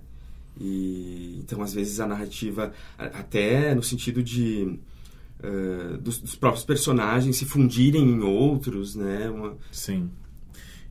E, 0.60 1.38
então, 1.40 1.62
às 1.62 1.74
vezes, 1.74 2.00
a 2.00 2.08
narrativa, 2.08 2.74
até 2.98 3.74
no 3.74 3.84
sentido 3.84 4.22
de... 4.22 4.80
Uh, 5.42 5.98
dos, 6.00 6.20
dos, 6.20 6.36
próprios 6.36 6.66
personagens 6.66 7.38
se 7.38 7.46
fundirem 7.46 8.04
em 8.04 8.20
outros, 8.20 8.94
né? 8.94 9.30
Uma... 9.30 9.56
Sim. 9.72 10.10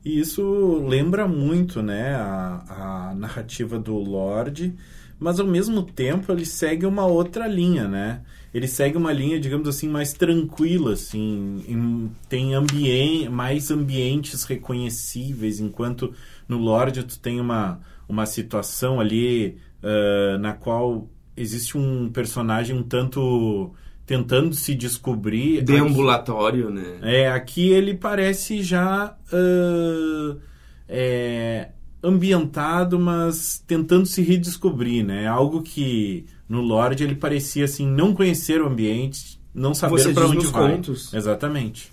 E 0.03 0.19
isso 0.19 0.83
lembra 0.87 1.27
muito, 1.27 1.83
né, 1.83 2.15
a, 2.15 3.09
a 3.11 3.15
narrativa 3.15 3.77
do 3.77 3.93
Lorde, 3.95 4.73
mas 5.19 5.39
ao 5.39 5.45
mesmo 5.45 5.83
tempo 5.83 6.31
ele 6.31 6.45
segue 6.45 6.85
uma 6.85 7.05
outra 7.05 7.47
linha, 7.47 7.87
né? 7.87 8.21
Ele 8.53 8.67
segue 8.67 8.97
uma 8.97 9.13
linha, 9.13 9.39
digamos 9.39 9.67
assim, 9.67 9.87
mais 9.87 10.13
tranquila, 10.13 10.93
assim, 10.93 11.63
em, 11.67 12.11
tem 12.27 12.55
ambien 12.55 13.29
mais 13.29 13.69
ambientes 13.69 14.43
reconhecíveis, 14.43 15.59
enquanto 15.59 16.13
no 16.47 16.57
Lorde 16.57 17.03
tu 17.03 17.19
tem 17.19 17.39
uma, 17.39 17.79
uma 18.07 18.25
situação 18.25 18.99
ali 18.99 19.57
uh, 19.83 20.39
na 20.39 20.53
qual 20.53 21.07
existe 21.37 21.77
um 21.77 22.09
personagem 22.09 22.75
um 22.75 22.83
tanto 22.83 23.71
tentando 24.05 24.55
se 24.55 24.73
descobrir. 24.73 25.61
Deambulatório, 25.61 26.71
né? 26.71 26.97
É, 27.03 27.29
aqui 27.29 27.69
ele 27.69 27.93
parece 27.93 28.63
já 28.63 29.15
uh, 29.31 30.39
é, 30.87 31.69
ambientado, 32.01 32.97
mas 32.97 33.63
tentando 33.67 34.07
se 34.07 34.23
redescobrir, 34.23 35.05
né? 35.05 35.27
Algo 35.27 35.61
que 35.61 36.25
no 36.49 36.61
Lorde 36.61 37.03
ele 37.03 37.15
parecia 37.15 37.65
assim 37.65 37.87
não 37.87 38.13
conhecer 38.13 38.59
o 38.59 38.67
ambiente, 38.67 39.39
não 39.53 39.75
saber 39.75 40.13
para 40.13 40.27
onde 40.27 40.47
vai. 40.47 40.75
Contos. 40.75 41.13
Exatamente. 41.13 41.91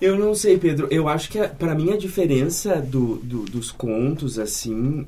Eu 0.00 0.18
não 0.18 0.34
sei, 0.34 0.58
Pedro. 0.58 0.88
Eu 0.90 1.08
acho 1.08 1.28
que, 1.28 1.38
para 1.46 1.74
mim, 1.74 1.90
a 1.90 1.96
diferença 1.96 2.80
do, 2.80 3.16
do, 3.16 3.42
dos 3.44 3.70
contos, 3.70 4.38
assim, 4.38 5.06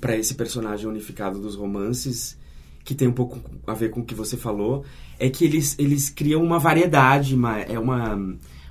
para 0.00 0.16
esse 0.16 0.34
personagem 0.34 0.86
unificado 0.86 1.38
dos 1.38 1.54
romances, 1.54 2.36
que 2.84 2.94
tem 2.94 3.08
um 3.08 3.12
pouco 3.12 3.40
a 3.66 3.72
ver 3.72 3.90
com 3.90 4.00
o 4.00 4.04
que 4.04 4.14
você 4.14 4.36
falou, 4.36 4.84
é 5.18 5.30
que 5.30 5.44
eles, 5.44 5.76
eles 5.78 6.10
criam 6.10 6.42
uma 6.42 6.58
variedade, 6.58 7.34
uma, 7.34 7.58
é 7.60 7.78
uma, 7.78 8.18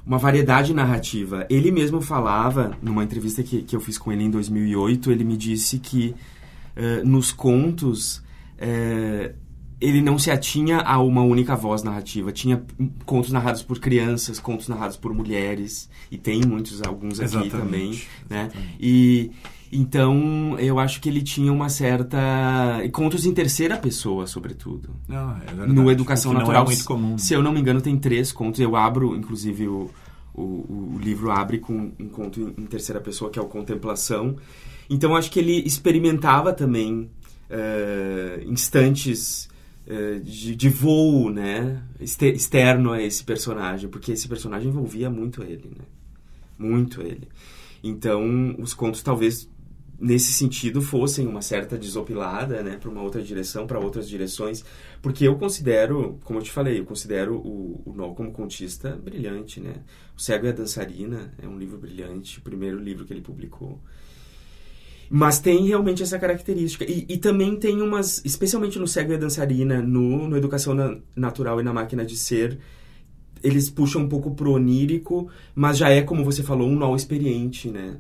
uma 0.05 0.17
variedade 0.17 0.73
narrativa. 0.73 1.45
Ele 1.49 1.71
mesmo 1.71 2.01
falava, 2.01 2.77
numa 2.81 3.03
entrevista 3.03 3.41
que, 3.41 3.63
que 3.63 3.75
eu 3.75 3.79
fiz 3.79 3.97
com 3.97 4.11
ele 4.11 4.23
em 4.23 4.29
2008, 4.29 5.11
ele 5.11 5.23
me 5.23 5.37
disse 5.37 5.79
que 5.79 6.15
uh, 6.79 7.07
nos 7.07 7.31
contos... 7.31 8.23
Uh, 8.57 9.37
ele 9.81 10.01
não 10.01 10.19
se 10.19 10.29
atinha 10.29 10.79
a 10.79 10.99
uma 10.99 11.21
única 11.21 11.55
voz 11.55 11.83
narrativa. 11.83 12.31
Tinha 12.31 12.61
contos 13.05 13.31
narrados 13.31 13.63
por 13.63 13.79
crianças, 13.79 14.37
contos 14.37 14.67
narrados 14.67 14.97
por 14.97 15.13
mulheres, 15.13 15.89
e 16.11 16.17
tem 16.17 16.41
muitos, 16.41 16.81
alguns 16.81 17.19
aqui 17.19 17.29
Exatamente. 17.29 17.51
também, 17.55 18.01
né? 18.29 18.51
E 18.79 19.31
então 19.71 20.57
eu 20.59 20.79
acho 20.79 20.99
que 20.99 21.07
ele 21.07 21.21
tinha 21.21 21.53
uma 21.53 21.69
certa 21.69 22.17
contos 22.91 23.25
em 23.25 23.33
terceira 23.33 23.77
pessoa, 23.77 24.27
sobretudo. 24.27 24.89
Não, 25.07 25.31
é 25.37 25.45
verdade. 25.45 25.71
No 25.71 25.89
Educação 25.89 26.33
Natural, 26.33 26.53
não 26.53 26.61
é 26.63 26.65
muito 26.65 26.85
comum. 26.85 27.17
se 27.17 27.33
eu 27.33 27.41
não 27.41 27.53
me 27.53 27.61
engano, 27.61 27.79
tem 27.79 27.97
três 27.97 28.31
contos. 28.31 28.59
Eu 28.59 28.75
abro, 28.75 29.15
inclusive 29.15 29.67
o, 29.67 29.89
o, 30.33 30.41
o 30.41 30.99
livro 31.01 31.31
abre 31.31 31.59
com 31.59 31.91
um 31.97 32.09
conto 32.09 32.53
em 32.57 32.65
terceira 32.65 32.99
pessoa 32.99 33.31
que 33.31 33.39
é 33.39 33.41
o 33.41 33.45
Contemplação. 33.45 34.35
Então 34.89 35.15
acho 35.15 35.29
que 35.29 35.39
ele 35.39 35.61
experimentava 35.65 36.51
também 36.51 37.11
uh, 37.49 38.49
instantes 38.49 39.49
eh, 39.91 40.19
de, 40.19 40.55
de 40.55 40.69
voo, 40.69 41.31
né, 41.31 41.81
externo 41.99 42.91
a 42.91 43.01
esse 43.01 43.23
personagem, 43.23 43.89
porque 43.89 44.11
esse 44.11 44.27
personagem 44.27 44.69
envolvia 44.69 45.09
muito 45.09 45.41
ele, 45.41 45.67
né, 45.75 45.83
muito 46.59 47.01
ele. 47.01 47.27
Então, 47.83 48.55
os 48.59 48.71
contos 48.71 49.01
talvez 49.01 49.49
nesse 49.99 50.31
sentido 50.31 50.79
fossem 50.79 51.27
uma 51.27 51.41
certa 51.41 51.75
desopilada, 51.75 52.61
né, 52.61 52.77
para 52.77 52.87
uma 52.87 53.01
outra 53.01 53.19
direção, 53.19 53.65
para 53.65 53.79
outras 53.79 54.07
direções, 54.07 54.63
porque 55.01 55.27
eu 55.27 55.35
considero, 55.37 56.19
como 56.23 56.37
eu 56.37 56.43
te 56.43 56.51
falei, 56.51 56.79
eu 56.79 56.85
considero 56.85 57.37
o, 57.37 57.81
o 57.83 57.91
Noel 57.91 58.13
como 58.13 58.31
contista 58.31 58.91
brilhante, 58.95 59.59
né. 59.59 59.73
O 60.15 60.21
Cego 60.21 60.45
e 60.45 60.49
a 60.49 60.51
Dançarina 60.51 61.33
é 61.41 61.47
um 61.47 61.57
livro 61.57 61.79
brilhante, 61.79 62.37
o 62.37 62.41
primeiro 62.43 62.77
livro 62.77 63.05
que 63.05 63.13
ele 63.13 63.21
publicou. 63.21 63.81
Mas 65.09 65.39
tem 65.39 65.65
realmente 65.65 66.03
essa 66.03 66.19
característica. 66.19 66.85
E, 66.85 67.05
e, 67.09 67.17
também 67.17 67.55
tem 67.55 67.81
umas, 67.81 68.23
especialmente 68.23 68.77
no 68.77 68.87
Cego 68.87 69.11
e 69.11 69.15
a 69.15 69.17
Dançarina, 69.17 69.81
no, 69.81 70.29
no 70.29 70.37
Educação 70.37 70.75
na, 70.75 70.97
Natural 71.15 71.59
e 71.59 71.63
na 71.63 71.73
Máquina 71.73 72.05
de 72.05 72.15
Ser, 72.15 72.59
eles 73.43 73.69
puxam 73.69 74.03
um 74.03 74.09
pouco 74.09 74.35
pro 74.35 74.51
onírico, 74.51 75.27
mas 75.55 75.77
já 75.77 75.89
é, 75.89 76.01
como 76.01 76.23
você 76.23 76.43
falou, 76.43 76.69
um 76.69 76.75
nó 76.75 76.95
experiente, 76.95 77.69
né? 77.69 77.97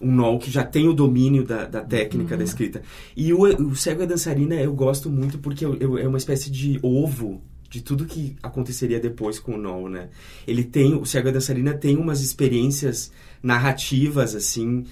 Um 0.00 0.12
nó 0.12 0.38
que 0.38 0.50
já 0.50 0.62
tem 0.62 0.86
o 0.88 0.92
domínio 0.92 1.44
da, 1.44 1.64
da 1.64 1.80
técnica 1.80 2.34
uhum. 2.34 2.38
da 2.38 2.44
escrita. 2.44 2.82
E 3.16 3.32
o, 3.32 3.42
o 3.42 3.74
Cego 3.74 4.02
e 4.02 4.04
a 4.04 4.06
Dançarina 4.06 4.54
eu 4.54 4.72
gosto 4.72 5.10
muito 5.10 5.38
porque 5.38 5.64
eu, 5.64 5.74
eu, 5.76 5.98
é 5.98 6.06
uma 6.06 6.18
espécie 6.18 6.50
de 6.50 6.78
ovo 6.82 7.40
de 7.68 7.80
tudo 7.80 8.04
que 8.04 8.36
aconteceria 8.42 9.00
depois 9.00 9.40
com 9.40 9.54
o 9.54 9.58
Noel, 9.58 9.88
né? 9.88 10.08
Ele 10.46 10.62
tem, 10.62 10.94
o 10.94 11.04
Cego 11.04 11.28
e 11.28 11.30
a 11.30 11.32
Dançarina 11.32 11.74
tem 11.74 11.96
umas 11.96 12.20
experiências 12.20 13.10
narrativas, 13.42 14.34
assim, 14.34 14.84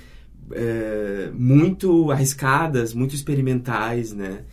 é, 0.52 1.30
muito 1.34 2.10
arriscadas, 2.10 2.94
muito 2.94 3.14
experimentais, 3.14 4.12
né? 4.12 4.44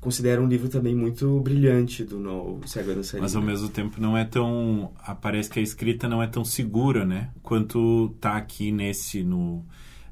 Considero 0.00 0.42
um 0.42 0.46
livro 0.46 0.68
também 0.68 0.94
muito 0.94 1.40
brilhante 1.40 2.04
do 2.04 2.20
Noel 2.20 2.60
Cego 2.66 2.94
Dançarina. 2.94 3.22
Mas 3.22 3.34
ao 3.34 3.42
mesmo 3.42 3.68
tempo 3.68 4.00
não 4.00 4.16
é 4.16 4.24
tão... 4.24 4.92
Parece 5.20 5.50
que 5.50 5.58
a 5.58 5.62
escrita 5.62 6.08
não 6.08 6.22
é 6.22 6.26
tão 6.28 6.44
segura, 6.44 7.04
né? 7.04 7.30
Quanto 7.42 8.14
tá 8.20 8.36
aqui 8.36 8.70
nesse, 8.70 9.24
no, 9.24 9.64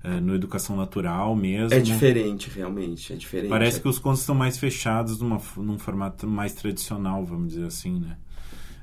é, 0.02 0.20
no 0.20 0.34
Educação 0.34 0.76
Natural 0.76 1.34
mesmo. 1.36 1.72
É 1.72 1.80
diferente, 1.80 2.50
realmente, 2.50 3.12
é 3.12 3.16
diferente. 3.16 3.48
Parece 3.48 3.80
que 3.80 3.88
os 3.88 3.98
contos 3.98 4.20
estão 4.20 4.34
mais 4.34 4.58
fechados 4.58 5.20
numa, 5.20 5.40
num 5.56 5.78
formato 5.78 6.26
mais 6.26 6.52
tradicional, 6.52 7.24
vamos 7.24 7.54
dizer 7.54 7.66
assim, 7.66 8.00
né? 8.00 8.16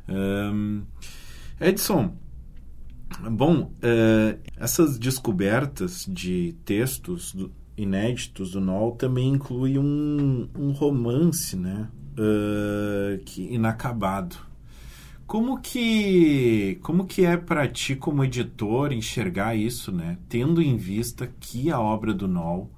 Um, 0.08 0.84
Edson, 1.62 2.14
Bom, 3.20 3.62
uh, 3.62 4.40
essas 4.58 4.98
descobertas 4.98 6.06
de 6.08 6.56
textos 6.66 7.34
do, 7.34 7.52
inéditos 7.78 8.52
do 8.52 8.62
Noel 8.62 8.92
também 8.92 9.30
incluem 9.30 9.78
um, 9.78 10.50
um 10.58 10.72
romance, 10.72 11.56
né? 11.56 11.90
Uh, 12.14 13.24
que, 13.24 13.44
inacabado. 13.54 14.36
Como 15.26 15.60
que, 15.60 16.78
como 16.82 17.06
que 17.06 17.26
é 17.26 17.38
para 17.38 17.68
ti, 17.68 17.96
como 17.96 18.24
editor, 18.24 18.92
enxergar 18.92 19.56
isso, 19.56 19.92
né? 19.92 20.18
Tendo 20.30 20.62
em 20.62 20.78
vista 20.78 21.32
que 21.40 21.72
a 21.72 21.80
obra 21.80 22.14
do 22.14 22.28
Noel 22.28 22.70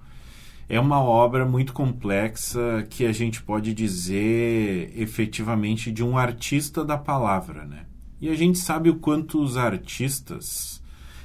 é 0.70 0.80
uma 0.80 1.02
obra 1.02 1.46
muito 1.46 1.74
complexa 1.74 2.86
que 2.90 3.06
a 3.06 3.12
gente 3.12 3.42
pode 3.44 3.74
dizer 3.74 4.92
efetivamente 4.96 5.92
de 5.92 6.04
um 6.04 6.18
artista 6.18 6.84
da 6.84 6.98
palavra, 6.98 7.66
né? 7.66 7.86
E 8.26 8.30
a 8.30 8.36
gente 8.36 8.58
sabe 8.58 8.90
o 8.90 8.96
quanto 8.96 9.40
os 9.40 9.56
artistas 9.56 10.82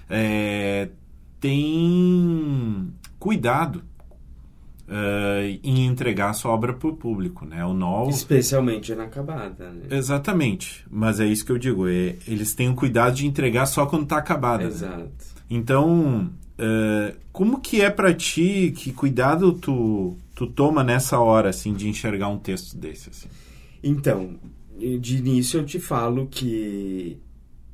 é, 0.07 0.91
têm 1.41 2.93
cuidado 3.19 3.83
uh, 4.87 5.61
em 5.65 5.87
entregar 5.87 6.29
a 6.29 6.33
sua 6.35 6.51
obra 6.51 6.75
para 6.75 6.91
o 6.91 6.95
público, 6.95 7.47
né? 7.47 7.65
O 7.65 7.73
Noel... 7.73 8.11
Especialmente 8.11 8.93
inacabada, 8.93 9.71
né? 9.71 9.87
Exatamente. 9.97 10.85
Mas 10.91 11.21
é 11.21 11.27
isso 11.27 11.43
que 11.47 11.53
eu 11.53 11.57
digo. 11.57 11.89
É, 11.89 12.17
eles 12.29 12.55
têm 12.55 12.69
o 12.69 12.75
cuidado 12.75 13.15
de 13.15 13.27
entregar 13.27 13.65
só 13.65 13.87
quando 13.87 14.03
está 14.03 14.19
acabada. 14.19 14.65
Né? 14.65 14.69
Exato. 14.69 14.99
Né? 14.99 15.09
Então, 15.49 16.31
uh, 16.59 17.17
como 17.33 17.63
que 17.63 17.81
é 17.81 17.89
para 17.89 18.13
ti, 18.13 18.75
que 18.77 18.93
cuidado 18.93 19.55
tu, 19.55 20.19
tu 20.35 20.47
toma 20.47 20.85
nessa 20.85 21.19
hora, 21.19 21.49
assim, 21.49 21.73
de 21.73 21.89
enxergar 21.89 22.29
um 22.29 22.39
texto 22.39 22.77
desse, 22.77 23.09
assim? 23.09 23.29
Então, 23.83 24.35
de 24.99 25.16
início 25.16 25.61
eu 25.61 25.66
te 25.66 25.79
falo 25.79 26.27
que 26.27 27.19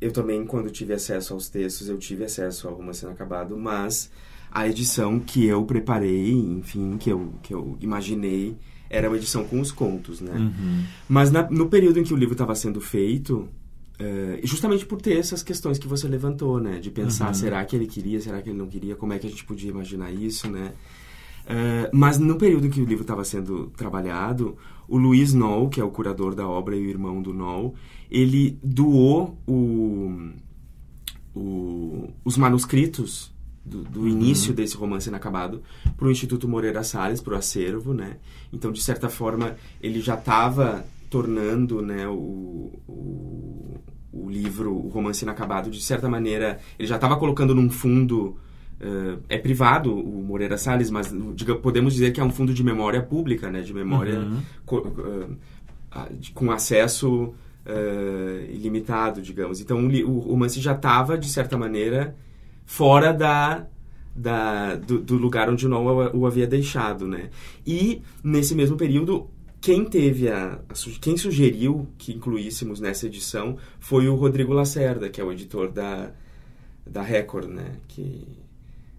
eu 0.00 0.12
também, 0.12 0.44
quando 0.44 0.70
tive 0.70 0.92
acesso 0.92 1.32
aos 1.32 1.48
textos, 1.48 1.88
eu 1.88 1.98
tive 1.98 2.24
acesso 2.24 2.68
ao 2.68 2.74
romance 2.74 3.04
inacabado, 3.04 3.56
mas 3.56 4.10
a 4.50 4.68
edição 4.68 5.18
que 5.18 5.44
eu 5.44 5.64
preparei, 5.64 6.32
enfim, 6.32 6.96
que 6.98 7.10
eu, 7.10 7.32
que 7.42 7.52
eu 7.52 7.76
imaginei, 7.80 8.56
era 8.88 9.08
uma 9.08 9.16
edição 9.16 9.44
com 9.44 9.60
os 9.60 9.72
contos, 9.72 10.20
né? 10.20 10.32
Uhum. 10.32 10.84
Mas 11.08 11.30
na, 11.30 11.48
no 11.50 11.68
período 11.68 11.98
em 11.98 12.04
que 12.04 12.14
o 12.14 12.16
livro 12.16 12.34
estava 12.34 12.54
sendo 12.54 12.80
feito, 12.80 13.48
uh, 14.00 14.46
justamente 14.46 14.86
por 14.86 15.00
ter 15.00 15.18
essas 15.18 15.42
questões 15.42 15.78
que 15.78 15.88
você 15.88 16.06
levantou, 16.06 16.60
né? 16.60 16.78
De 16.78 16.90
pensar, 16.90 17.28
uhum. 17.28 17.34
será 17.34 17.64
que 17.64 17.74
ele 17.74 17.86
queria, 17.86 18.20
será 18.20 18.40
que 18.40 18.50
ele 18.50 18.58
não 18.58 18.68
queria, 18.68 18.94
como 18.94 19.12
é 19.12 19.18
que 19.18 19.26
a 19.26 19.30
gente 19.30 19.44
podia 19.44 19.70
imaginar 19.70 20.12
isso, 20.12 20.48
né? 20.48 20.72
Uh, 21.46 21.88
mas 21.92 22.18
no 22.18 22.36
período 22.36 22.66
em 22.66 22.70
que 22.70 22.80
o 22.80 22.84
livro 22.84 23.02
estava 23.02 23.24
sendo 23.24 23.68
trabalhado, 23.76 24.56
o 24.88 24.98
Luiz 24.98 25.32
Noll, 25.32 25.68
que 25.68 25.80
é 25.80 25.84
o 25.84 25.90
curador 25.90 26.34
da 26.34 26.46
obra 26.46 26.76
e 26.76 26.84
o 26.84 26.90
irmão 26.90 27.22
do 27.22 27.32
Noll, 27.32 27.74
ele 28.10 28.58
doou 28.62 29.38
o, 29.46 30.30
o, 31.34 32.10
os 32.24 32.36
manuscritos 32.36 33.32
do, 33.64 33.82
do 33.82 34.00
uhum. 34.00 34.08
início 34.08 34.52
desse 34.54 34.76
romance 34.76 35.08
inacabado 35.08 35.62
para 35.96 36.06
o 36.06 36.10
Instituto 36.10 36.48
Moreira 36.48 36.82
Salles, 36.82 37.20
para 37.20 37.34
o 37.34 37.36
acervo, 37.36 37.92
né? 37.92 38.16
Então, 38.52 38.70
de 38.70 38.82
certa 38.82 39.08
forma, 39.08 39.56
ele 39.80 40.00
já 40.00 40.14
estava 40.14 40.84
tornando 41.10 41.82
né, 41.82 42.06
o, 42.08 42.72
o, 42.88 43.80
o, 44.12 44.30
livro, 44.30 44.72
o 44.72 44.88
romance 44.88 45.24
inacabado, 45.24 45.70
de 45.70 45.80
certa 45.80 46.08
maneira, 46.08 46.60
ele 46.78 46.88
já 46.88 46.96
estava 46.96 47.16
colocando 47.16 47.54
num 47.54 47.70
fundo... 47.70 48.36
Uh, 48.78 49.22
é 49.28 49.38
privado 49.38 49.94
o 49.94 50.22
Moreira 50.22 50.58
Salles, 50.58 50.90
mas 50.90 51.14
diga, 51.34 51.54
podemos 51.54 51.94
dizer 51.94 52.12
que 52.12 52.20
é 52.20 52.24
um 52.24 52.30
fundo 52.30 52.52
de 52.52 52.62
memória 52.62 53.02
pública, 53.02 53.50
né? 53.50 53.62
De 53.62 53.72
memória 53.72 54.18
uhum. 54.18 54.42
co, 54.66 54.78
uh, 54.78 55.36
com 56.34 56.50
acesso 56.50 57.34
uh, 57.66 58.50
ilimitado, 58.50 59.22
digamos. 59.22 59.60
Então, 59.60 59.78
o, 59.78 60.10
o 60.10 60.18
romance 60.18 60.60
já 60.60 60.72
estava, 60.72 61.16
de 61.16 61.28
certa 61.28 61.56
maneira, 61.56 62.14
fora 62.66 63.12
da, 63.12 63.66
da, 64.14 64.74
do, 64.76 65.00
do, 65.00 65.16
lugar 65.16 65.48
onde 65.48 65.66
o 65.66 65.68
Noah 65.68 66.14
o 66.14 66.26
havia 66.26 66.46
deixado, 66.46 67.06
né? 67.06 67.30
E, 67.66 68.02
nesse 68.22 68.54
mesmo 68.54 68.76
período, 68.76 69.30
quem 69.60 69.84
teve 69.84 70.28
a, 70.28 70.60
a, 70.68 71.00
quem 71.00 71.16
sugeriu 71.16 71.88
que 71.96 72.12
incluíssemos 72.12 72.78
nessa 72.78 73.06
edição 73.06 73.56
foi 73.80 74.08
o 74.08 74.14
Rodrigo 74.14 74.52
Lacerda, 74.52 75.08
que 75.08 75.20
é 75.20 75.24
o 75.24 75.32
editor 75.32 75.70
da, 75.70 76.10
da 76.86 77.02
Record, 77.02 77.48
né? 77.48 77.76
Que 77.88 78.45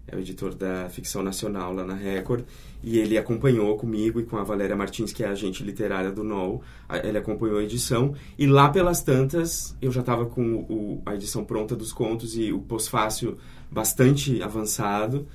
é 0.08 0.16
o 0.16 0.18
editor 0.18 0.54
da 0.54 0.88
ficção 0.88 1.22
nacional 1.22 1.72
lá 1.72 1.84
na 1.84 1.94
Record, 1.94 2.44
e 2.82 2.98
ele 2.98 3.18
acompanhou 3.18 3.76
comigo 3.76 4.20
e 4.20 4.24
com 4.24 4.36
a 4.36 4.42
Valéria 4.42 4.74
Martins, 4.74 5.12
que 5.12 5.22
é 5.22 5.28
a 5.28 5.32
agente 5.32 5.62
literária 5.62 6.10
do 6.10 6.24
NOL, 6.24 6.62
ele 7.04 7.18
acompanhou 7.18 7.58
a 7.58 7.62
edição, 7.62 8.14
e 8.38 8.46
lá 8.46 8.68
pelas 8.70 9.02
tantas 9.02 9.76
eu 9.80 9.92
já 9.92 10.00
estava 10.00 10.26
com 10.26 10.54
o, 10.68 11.02
a 11.04 11.14
edição 11.14 11.44
pronta 11.44 11.76
dos 11.76 11.92
contos 11.92 12.36
e 12.36 12.52
o 12.52 12.60
pós-fácil 12.60 13.36
bastante 13.70 14.42
avançado, 14.42 15.26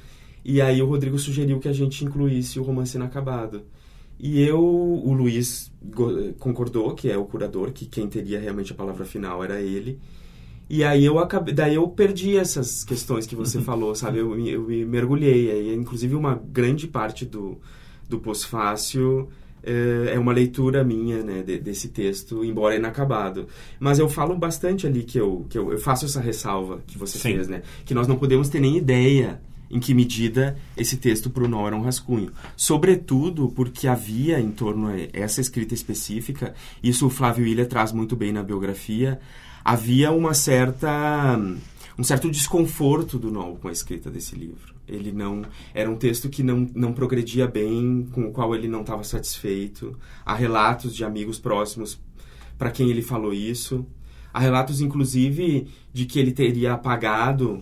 e 0.43 0.61
aí 0.61 0.81
o 0.81 0.87
Rodrigo 0.87 1.17
sugeriu 1.17 1.59
que 1.59 1.69
a 1.69 1.73
gente 1.73 2.03
incluísse 2.03 2.59
o 2.59 2.63
romance 2.63 2.97
inacabado. 2.97 3.63
E 4.19 4.41
eu, 4.41 4.59
o 4.59 5.13
Luiz 5.13 5.71
concordou, 6.39 6.93
que 6.93 7.09
é 7.09 7.17
o 7.17 7.25
curador, 7.25 7.71
que 7.71 7.85
quem 7.85 8.07
teria 8.07 8.39
realmente 8.39 8.71
a 8.71 8.75
palavra 8.75 9.05
final 9.05 9.43
era 9.43 9.59
ele, 9.61 9.99
e 10.69 10.83
aí 10.83 11.05
eu 11.05 11.19
acabei, 11.19 11.53
daí 11.53 11.75
eu 11.75 11.87
perdi 11.87 12.37
essas 12.37 12.83
questões 12.83 13.25
que 13.25 13.35
você 13.35 13.57
uhum. 13.57 13.63
falou, 13.63 13.95
sabe? 13.95 14.19
Eu, 14.19 14.37
eu 14.47 14.63
me 14.63 14.85
mergulhei. 14.85 15.51
Aí, 15.51 15.75
inclusive, 15.75 16.15
uma 16.15 16.35
grande 16.35 16.87
parte 16.87 17.25
do, 17.25 17.57
do 18.09 18.19
pós-fácil 18.19 19.29
é, 19.63 20.13
é 20.15 20.19
uma 20.19 20.33
leitura 20.33 20.83
minha, 20.83 21.23
né, 21.23 21.41
de, 21.41 21.57
desse 21.57 21.89
texto, 21.89 22.43
embora 22.43 22.75
inacabado. 22.75 23.47
Mas 23.79 23.99
eu 23.99 24.09
falo 24.09 24.35
bastante 24.35 24.85
ali 24.85 25.03
que 25.03 25.17
eu, 25.17 25.45
que 25.49 25.57
eu, 25.57 25.71
eu 25.71 25.77
faço 25.77 26.05
essa 26.05 26.19
ressalva 26.19 26.81
que 26.85 26.97
você 26.97 27.17
Sim. 27.17 27.35
fez, 27.35 27.47
né? 27.47 27.61
Que 27.85 27.93
nós 27.93 28.07
não 28.07 28.17
podemos 28.17 28.49
ter 28.49 28.59
nem 28.59 28.77
ideia 28.77 29.39
em 29.71 29.79
que 29.79 29.93
medida 29.93 30.55
esse 30.77 30.97
texto 30.97 31.29
para 31.29 31.43
o 31.43 31.47
Nó 31.47 31.65
era 31.65 31.75
um 31.75 31.81
rascunho. 31.81 32.31
Sobretudo 32.55 33.51
porque 33.55 33.87
havia 33.87 34.39
em 34.39 34.51
torno 34.51 34.87
a 34.87 34.93
essa 35.11 35.41
escrita 35.41 35.73
específica, 35.73 36.53
isso 36.83 37.07
o 37.07 37.09
Flávio 37.09 37.47
Ilha 37.47 37.65
traz 37.65 37.91
muito 37.91 38.15
bem 38.15 38.31
na 38.31 38.43
biografia, 38.43 39.19
havia 39.63 40.11
uma 40.11 40.33
certa 40.33 41.39
um 41.97 42.03
certo 42.03 42.29
desconforto 42.29 43.19
do 43.19 43.31
Noel 43.31 43.57
com 43.61 43.67
a 43.67 43.71
escrita 43.71 44.09
desse 44.09 44.35
livro. 44.35 44.73
Ele 44.87 45.11
não 45.11 45.43
era 45.73 45.89
um 45.89 45.95
texto 45.95 46.27
que 46.27 46.41
não, 46.41 46.67
não 46.73 46.91
progredia 46.91 47.47
bem, 47.47 48.07
com 48.11 48.25
o 48.25 48.31
qual 48.31 48.55
ele 48.55 48.67
não 48.67 48.81
estava 48.81 49.03
satisfeito. 49.03 49.97
Há 50.25 50.33
relatos 50.33 50.95
de 50.95 51.03
amigos 51.03 51.39
próximos 51.39 51.99
para 52.57 52.71
quem 52.71 52.89
ele 52.89 53.01
falou 53.01 53.31
isso. 53.33 53.85
Há 54.33 54.39
relatos, 54.39 54.81
inclusive, 54.81 55.67
de 55.93 56.05
que 56.05 56.19
ele 56.19 56.31
teria 56.31 56.73
apagado 56.73 57.61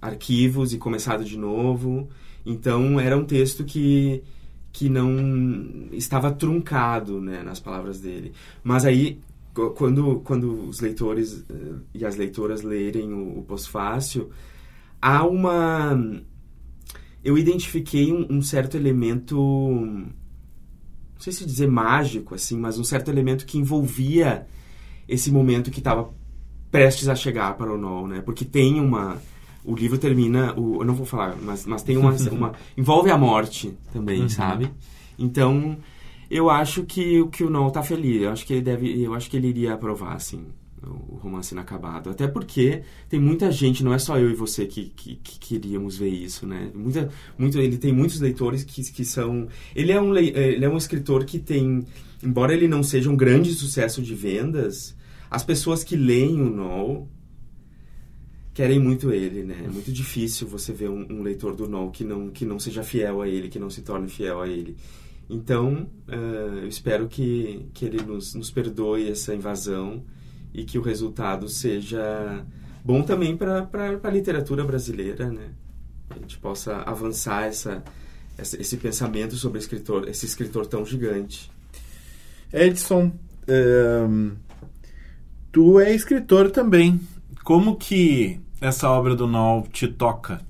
arquivos 0.00 0.72
e 0.72 0.78
começado 0.78 1.24
de 1.24 1.36
novo. 1.36 2.08
Então, 2.44 3.00
era 3.00 3.16
um 3.16 3.24
texto 3.24 3.64
que, 3.64 4.22
que 4.72 4.88
não 4.88 5.88
estava 5.92 6.30
truncado 6.30 7.20
né, 7.20 7.42
nas 7.42 7.58
palavras 7.58 8.00
dele. 8.00 8.32
Mas 8.62 8.84
aí 8.84 9.18
quando, 9.74 10.20
quando 10.20 10.68
os 10.68 10.80
leitores 10.80 11.44
uh, 11.48 11.80
e 11.94 12.04
as 12.04 12.16
leitoras 12.16 12.62
lerem 12.62 13.12
o, 13.12 13.38
o 13.38 13.42
pós-fácil, 13.42 14.30
há 15.00 15.26
uma... 15.26 16.22
Eu 17.24 17.36
identifiquei 17.36 18.12
um, 18.12 18.26
um, 18.30 18.42
certo 18.42 18.76
elemento, 18.76 19.36
não 19.36 20.06
sei 21.18 21.32
se 21.32 21.44
dizer 21.44 21.68
mágico, 21.68 22.34
assim, 22.34 22.56
mas 22.56 22.78
um 22.78 22.84
certo 22.84 23.10
elemento 23.10 23.46
que 23.46 23.58
envolvia 23.58 24.46
esse 25.08 25.32
momento 25.32 25.70
que 25.70 25.80
estava 25.80 26.10
prestes 26.70 27.08
a 27.08 27.14
chegar 27.16 27.56
para 27.56 27.72
o 27.72 27.78
Noel, 27.78 28.06
né? 28.06 28.20
Porque 28.20 28.44
tem 28.44 28.80
uma... 28.80 29.20
O 29.64 29.74
livro 29.74 29.98
termina... 29.98 30.54
O, 30.56 30.82
eu 30.82 30.84
não 30.84 30.94
vou 30.94 31.06
falar, 31.06 31.34
mas, 31.42 31.66
mas 31.66 31.82
tem 31.82 31.96
uma, 31.96 32.12
uma... 32.30 32.52
Envolve 32.76 33.10
a 33.10 33.18
morte 33.18 33.76
também, 33.92 34.22
uhum. 34.22 34.28
sabe? 34.28 34.70
Então 35.18 35.78
eu 36.30 36.50
acho 36.50 36.84
que, 36.84 37.26
que 37.28 37.44
o 37.44 37.50
Noel 37.50 37.70
tá 37.70 37.82
feliz. 37.82 38.22
Eu 38.22 38.30
acho 38.30 38.46
que 38.46 38.52
ele 38.54 38.62
deve. 38.62 39.02
Eu 39.02 39.14
acho 39.14 39.30
que 39.30 39.36
ele 39.36 39.48
iria 39.48 39.74
aprovar, 39.74 40.14
assim, 40.14 40.46
o 40.82 41.16
romance 41.16 41.52
inacabado. 41.52 42.10
Até 42.10 42.26
porque 42.26 42.82
tem 43.08 43.20
muita 43.20 43.50
gente, 43.50 43.84
não 43.84 43.94
é 43.94 43.98
só 43.98 44.18
eu 44.18 44.30
e 44.30 44.34
você 44.34 44.66
que, 44.66 44.92
que, 44.96 45.16
que 45.16 45.38
queríamos 45.38 45.96
ver 45.96 46.08
isso, 46.08 46.46
né? 46.46 46.70
Muita, 46.74 47.08
muito, 47.38 47.58
ele 47.58 47.78
tem 47.78 47.92
muitos 47.92 48.20
leitores 48.20 48.64
que, 48.64 48.82
que 48.92 49.04
são. 49.04 49.48
Ele 49.74 49.92
é, 49.92 50.00
um, 50.00 50.16
ele 50.16 50.64
é 50.64 50.68
um 50.68 50.76
escritor 50.76 51.24
que 51.24 51.38
tem. 51.38 51.84
Embora 52.22 52.54
ele 52.54 52.66
não 52.66 52.82
seja 52.82 53.10
um 53.10 53.16
grande 53.16 53.52
sucesso 53.52 54.02
de 54.02 54.14
vendas, 54.14 54.96
as 55.30 55.44
pessoas 55.44 55.84
que 55.84 55.96
leem 55.96 56.40
o 56.40 56.50
Noel 56.50 57.08
querem 58.54 58.78
muito 58.78 59.12
ele, 59.12 59.44
né? 59.44 59.64
É 59.66 59.68
muito 59.68 59.92
difícil 59.92 60.48
você 60.48 60.72
ver 60.72 60.88
um, 60.88 61.06
um 61.10 61.22
leitor 61.22 61.54
do 61.54 61.68
Noel 61.68 61.90
que 61.90 62.02
não, 62.04 62.30
que 62.30 62.46
não 62.46 62.58
seja 62.58 62.82
fiel 62.82 63.20
a 63.20 63.28
ele, 63.28 63.48
que 63.48 63.58
não 63.58 63.68
se 63.68 63.82
torne 63.82 64.08
fiel 64.08 64.40
a 64.40 64.48
ele. 64.48 64.76
Então, 65.28 65.88
uh, 66.08 66.58
eu 66.60 66.68
espero 66.68 67.08
que, 67.08 67.68
que 67.74 67.84
ele 67.84 68.02
nos, 68.02 68.34
nos 68.34 68.50
perdoe 68.50 69.10
essa 69.10 69.34
invasão 69.34 70.04
e 70.54 70.64
que 70.64 70.78
o 70.78 70.82
resultado 70.82 71.48
seja 71.48 72.44
bom 72.84 73.02
também 73.02 73.36
para 73.36 73.68
a 74.02 74.10
literatura 74.10 74.64
brasileira, 74.64 75.30
né? 75.30 75.50
A 76.10 76.14
gente 76.14 76.38
possa 76.38 76.76
avançar 76.82 77.44
essa, 77.44 77.82
essa, 78.38 78.60
esse 78.60 78.76
pensamento 78.76 79.34
sobre 79.34 79.58
escritor, 79.58 80.08
esse 80.08 80.24
escritor 80.24 80.66
tão 80.66 80.84
gigante. 80.84 81.50
Edson, 82.52 83.12
um, 83.48 84.36
tu 85.50 85.80
é 85.80 85.92
escritor 85.92 86.50
também. 86.50 87.00
Como 87.42 87.76
que 87.76 88.40
essa 88.60 88.88
obra 88.88 89.14
do 89.16 89.26
Noel 89.26 89.66
te 89.72 89.88
toca? 89.88 90.40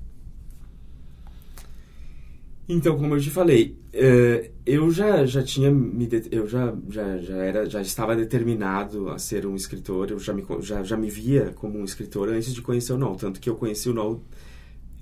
Então, 2.69 2.97
como 2.97 3.15
eu 3.15 3.21
te 3.21 3.29
falei, 3.29 3.77
uh, 3.93 4.56
eu 4.67 4.91
já, 4.91 5.25
já 5.25 5.41
tinha 5.43 5.71
me 5.71 6.09
eu 6.31 6.45
já, 6.45 6.75
já, 6.89 7.17
já 7.17 7.35
era 7.37 7.69
já 7.69 7.81
estava 7.81 8.15
determinado 8.15 9.09
a 9.09 9.17
ser 9.17 9.45
um 9.45 9.55
escritor 9.55 10.11
eu 10.11 10.19
já 10.19 10.33
me 10.33 10.45
já, 10.59 10.83
já 10.83 10.97
me 10.97 11.09
via 11.09 11.53
como 11.55 11.79
um 11.79 11.83
escritor 11.83 12.29
antes 12.29 12.53
de 12.53 12.61
conhecer 12.61 12.93
o 12.93 12.97
Noel 12.97 13.15
tanto 13.15 13.39
que 13.39 13.49
eu 13.49 13.55
conheci 13.55 13.89
o 13.89 13.93
Noel 13.93 14.21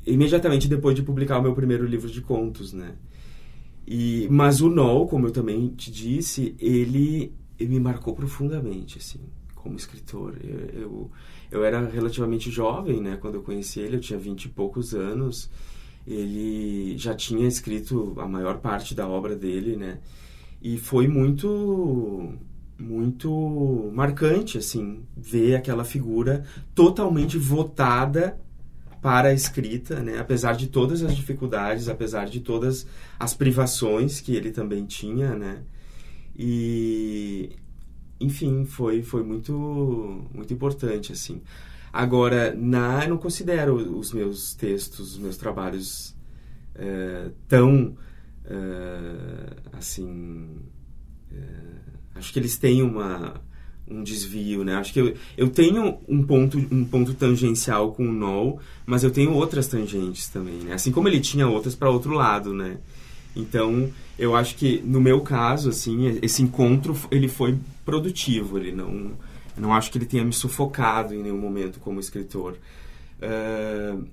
imediatamente 0.06 0.68
depois 0.68 0.96
de 0.96 1.02
publicar 1.04 1.40
o 1.40 1.42
meu 1.42 1.54
primeiro 1.56 1.86
livro 1.86 2.10
de 2.10 2.22
contos 2.22 2.74
né 2.74 2.96
E, 3.88 4.28
mas 4.32 4.62
o 4.62 4.70
No, 4.70 5.06
como 5.08 5.28
eu 5.28 5.32
também 5.32 5.70
te 5.70 5.92
disse, 5.92 6.56
ele, 6.60 7.32
ele 7.60 7.70
me 7.70 7.80
marcou 7.80 8.16
profundamente, 8.16 8.98
assim, 8.98 9.20
como 9.54 9.76
escritor. 9.76 10.36
Eu, 10.44 10.82
eu, 10.82 11.12
eu, 11.52 11.64
era 11.64 11.88
relativamente 11.88 12.50
jovem, 12.50 13.00
né, 13.00 13.18
quando 13.18 13.36
eu 13.36 13.44
conheci 13.44 13.80
ele, 13.80 13.98
eu 13.98 14.02
tinha 14.02 14.18
vinte 14.18 14.46
e 14.46 14.50
poucos 14.50 14.94
anos. 14.96 15.50
Ele 16.08 16.98
já 16.98 17.16
tinha 17.16 17.48
escrito 17.48 18.16
a 18.20 18.28
maior 18.28 18.60
parte 18.60 18.94
da 18.94 19.08
obra 19.08 19.36
dele, 19.36 19.76
né, 19.76 20.00
e 20.62 20.78
foi 20.78 21.08
muito 21.08 22.34
muito 22.78 23.90
marcante 23.94 24.58
assim 24.58 25.04
ver 25.16 25.56
aquela 25.56 25.86
figura 25.86 26.44
totalmente 26.74 27.38
votada 27.38 28.38
para 29.02 29.30
a 29.30 29.34
escrita, 29.34 30.02
né? 30.02 30.18
apesar 30.18 30.54
de 30.56 30.66
todas 30.66 31.04
as 31.04 31.16
dificuldades, 31.16 31.88
apesar 31.88 32.26
de 32.26 32.40
todas 32.40 32.88
as 33.20 33.36
privações 33.36 34.20
que 34.20 34.36
ele 34.36 34.52
também 34.52 34.84
tinha, 34.86 35.36
né? 35.36 35.62
E 36.36 37.52
enfim, 38.20 38.66
foi 38.66 39.04
foi 39.04 39.22
muito 39.24 40.28
muito 40.34 40.52
importante 40.54 41.12
assim. 41.12 41.42
Agora, 41.96 42.54
na 42.54 43.06
eu 43.06 43.12
não 43.12 43.18
considero 43.18 43.74
os 43.98 44.12
meus 44.12 44.54
textos, 44.54 45.14
os 45.14 45.18
meus 45.18 45.38
trabalhos 45.38 46.14
é, 46.76 47.30
tão 47.48 47.96
é, 48.44 49.78
assim, 49.78 50.58
é, 51.32 51.38
acho 52.16 52.34
que 52.34 52.40
eles 52.40 52.58
têm 52.58 52.82
uma 52.82 53.42
um 53.88 54.04
desvio, 54.04 54.66
né? 54.66 54.76
Acho 54.76 54.92
que 54.92 55.00
eu, 55.00 55.14
eu 55.38 55.50
tenho 55.50 55.98
um 56.06 56.22
ponto, 56.22 56.58
um 56.58 56.84
ponto 56.84 57.14
tangencial 57.14 57.94
com 57.94 58.06
o 58.06 58.12
Null, 58.12 58.60
mas 58.86 59.06
eu 59.06 59.12
tenho 59.12 59.32
outras 59.32 59.68
tangentes 59.68 60.28
também, 60.28 60.56
né? 60.56 60.74
Assim 60.74 60.92
como 60.92 61.08
ele 61.08 61.22
tinha 61.22 61.48
outras 61.48 61.76
para 61.76 61.90
outro 61.90 62.14
lado, 62.14 62.54
né? 62.54 62.78
Então, 63.34 63.90
eu 64.20 64.36
acho 64.36 64.56
que 64.56 64.82
no 64.84 65.00
meu 65.00 65.22
caso, 65.22 65.70
assim, 65.70 66.20
esse 66.22 66.44
encontro 66.44 66.94
ele 67.10 67.30
foi 67.30 67.58
produtivo, 67.86 68.58
ele 68.58 68.74
não 68.74 69.14
não 69.58 69.74
acho 69.74 69.92
que 69.92 69.98
ele 69.98 70.06
tenha 70.06 70.24
me 70.24 70.34
sufocado 70.34 71.14
em 71.14 71.22
nenhum 71.22 71.38
momento 71.38 71.80
como 71.80 72.00
escritor. 72.00 72.58
Uh, 73.18 74.06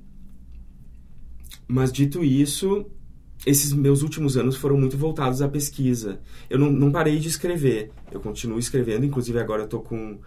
mas 1.67 1.93
dito 1.93 2.23
isso, 2.23 2.87
esses 3.47 3.73
meus 3.73 4.03
últimos 4.03 4.37
anos 4.37 4.57
foram 4.57 4.77
muito 4.77 4.97
voltados 4.97 5.43
à 5.43 5.49
pesquisa. 5.49 6.21
Eu 6.49 6.59
não, 6.59 6.71
não 6.71 6.93
parei 6.93 7.19
de 7.19 7.29
escrever, 7.29 7.91
eu 8.11 8.21
continuo 8.21 8.59
escrevendo, 8.59 9.05
inclusive 9.05 9.39
agora 9.39 9.63
eu 9.63 9.67
estou 9.67 9.81
com 9.81 10.19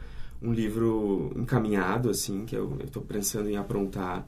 um 0.42 0.54
livro 0.54 1.32
encaminhado, 1.36 2.10
assim, 2.10 2.46
que 2.46 2.56
eu 2.56 2.78
estou 2.84 3.02
pensando 3.02 3.50
em 3.50 3.58
aprontar 3.58 4.28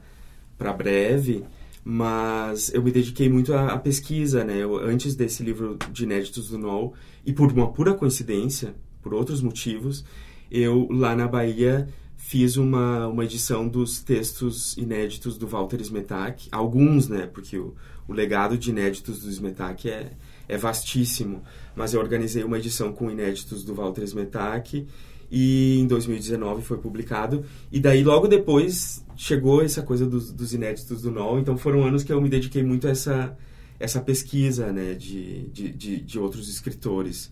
para 0.56 0.72
breve, 0.72 1.44
mas 1.84 2.72
eu 2.74 2.82
me 2.82 2.90
dediquei 2.90 3.28
muito 3.28 3.54
à, 3.54 3.72
à 3.72 3.78
pesquisa, 3.78 4.44
né? 4.44 4.56
Eu, 4.58 4.76
antes 4.76 5.14
desse 5.14 5.42
livro 5.42 5.78
de 5.92 6.04
inéditos 6.04 6.48
do 6.48 6.58
NOL, 6.58 6.94
e 7.24 7.32
por 7.32 7.52
uma 7.52 7.70
pura 7.72 7.94
coincidência, 7.94 8.74
por 9.02 9.14
outros 9.14 9.40
motivos, 9.40 10.04
eu 10.50 10.88
lá 10.90 11.14
na 11.14 11.28
Bahia 11.28 11.88
fiz 12.28 12.56
uma, 12.56 13.06
uma 13.06 13.24
edição 13.24 13.66
dos 13.66 14.00
textos 14.00 14.76
inéditos 14.76 15.38
do 15.38 15.46
Walter 15.46 15.80
Smetak, 15.80 16.48
alguns, 16.52 17.08
né, 17.08 17.26
porque 17.26 17.56
o, 17.56 17.74
o 18.06 18.12
legado 18.12 18.58
de 18.58 18.68
inéditos 18.70 19.20
do 19.20 19.30
Smetak 19.30 19.88
é, 19.88 20.12
é 20.46 20.56
vastíssimo, 20.58 21.42
mas 21.74 21.94
eu 21.94 22.00
organizei 22.00 22.44
uma 22.44 22.58
edição 22.58 22.92
com 22.92 23.10
inéditos 23.10 23.64
do 23.64 23.74
Walter 23.74 24.02
Smetak 24.02 24.86
e 25.30 25.78
em 25.78 25.86
2019 25.86 26.62
foi 26.62 26.78
publicado, 26.78 27.44
e 27.70 27.80
daí 27.80 28.02
logo 28.02 28.26
depois 28.26 29.04
chegou 29.16 29.62
essa 29.62 29.82
coisa 29.82 30.06
dos, 30.06 30.32
dos 30.32 30.52
inéditos 30.52 31.02
do 31.02 31.10
NOL, 31.10 31.38
então 31.38 31.56
foram 31.56 31.82
anos 31.82 32.02
que 32.02 32.12
eu 32.12 32.20
me 32.20 32.28
dediquei 32.28 32.62
muito 32.62 32.86
a 32.86 32.90
essa, 32.90 33.36
essa 33.78 34.00
pesquisa, 34.00 34.72
né, 34.72 34.94
de, 34.94 35.48
de, 35.48 35.70
de, 35.70 36.00
de 36.00 36.18
outros 36.18 36.48
escritores, 36.48 37.30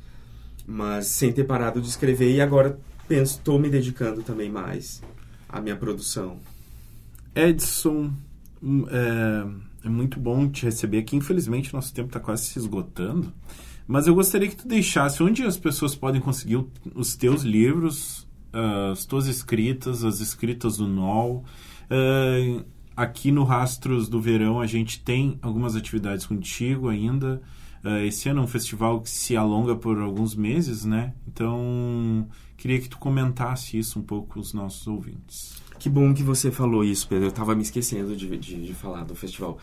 mas 0.67 1.07
sem 1.07 1.33
ter 1.33 1.45
parado 1.45 1.81
de 1.81 1.89
escrever 1.89 2.35
e 2.35 2.41
agora 2.41 2.79
penso, 3.09 3.39
estou 3.39 3.59
me 3.59 3.69
dedicando 3.69 4.23
também 4.23 4.51
mais 4.51 5.03
à 5.49 5.61
minha 5.61 5.77
produção. 5.77 6.39
Edson, 7.35 8.13
hum, 8.63 8.87
é, 8.89 9.87
é, 9.87 9.89
muito 9.89 10.19
bom 10.19 10.49
te 10.49 10.65
receber 10.65 10.99
aqui. 10.99 11.17
Infelizmente, 11.17 11.73
nosso 11.73 11.93
tempo 11.93 12.09
está 12.09 12.21
quase 12.21 12.47
se 12.47 12.59
esgotando. 12.59 13.33
Mas 13.87 14.07
eu 14.07 14.15
gostaria 14.15 14.49
que 14.49 14.57
tu 14.57 14.67
deixasse 14.67 15.23
onde 15.23 15.45
as 15.45 15.57
pessoas 15.57 15.95
podem 15.95 16.21
conseguir 16.21 16.65
os 16.95 17.15
teus 17.15 17.43
livros, 17.43 18.27
as 18.91 19.05
tuas 19.05 19.27
escritas, 19.27 20.05
as 20.05 20.21
escritas 20.21 20.77
do 20.77 20.89
NOL. 20.89 21.45
Uh, 21.89 22.65
aqui 22.97 23.31
no 23.31 23.45
Rastros 23.45 24.09
do 24.09 24.21
Verão 24.21 24.61
a 24.61 24.67
gente 24.67 25.01
tem 25.01 25.39
algumas 25.43 25.77
atividades 25.77 26.27
contigo 26.27 26.89
ainda. 26.89 27.41
Uh, 27.85 28.05
esse 28.05 28.29
ano 28.29 28.41
é 28.41 28.45
um 28.45 28.49
festival 28.49 29.01
que 29.01 29.11
se 29.11 29.37
alonga 29.37 29.77
por 29.77 29.99
alguns 29.99 30.35
meses, 30.35 30.85
né? 30.85 31.13
Então, 31.27 32.27
queria 32.57 32.81
que 32.81 32.89
tu 32.89 32.99
comentasse 32.99 33.79
isso 33.79 33.99
um 33.99 34.03
pouco 34.03 34.35
com 34.35 34.41
os 34.41 34.53
nossos 34.53 34.87
ouvintes. 34.87 35.63
Que 35.79 35.89
bom 35.89 36.13
que 36.15 36.23
você 36.23 36.51
falou 36.51 36.83
isso, 36.83 37.07
Pedro. 37.09 37.27
Eu 37.27 37.31
estava 37.31 37.55
me 37.55 37.63
esquecendo 37.63 38.17
de, 38.17 38.37
de, 38.39 38.67
de, 38.67 38.75
falar 38.75 39.05
do 39.05 39.15
festival. 39.15 39.59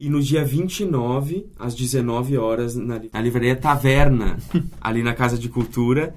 E 0.00 0.08
no 0.08 0.22
dia 0.22 0.44
29, 0.44 1.46
às 1.58 1.74
19 1.74 2.36
horas, 2.38 2.74
na, 2.74 3.00
na 3.12 3.20
livraria 3.20 3.54
Taverna, 3.54 4.38
ali 4.80 5.02
na 5.02 5.14
Casa 5.14 5.38
de 5.38 5.48
Cultura, 5.48 6.14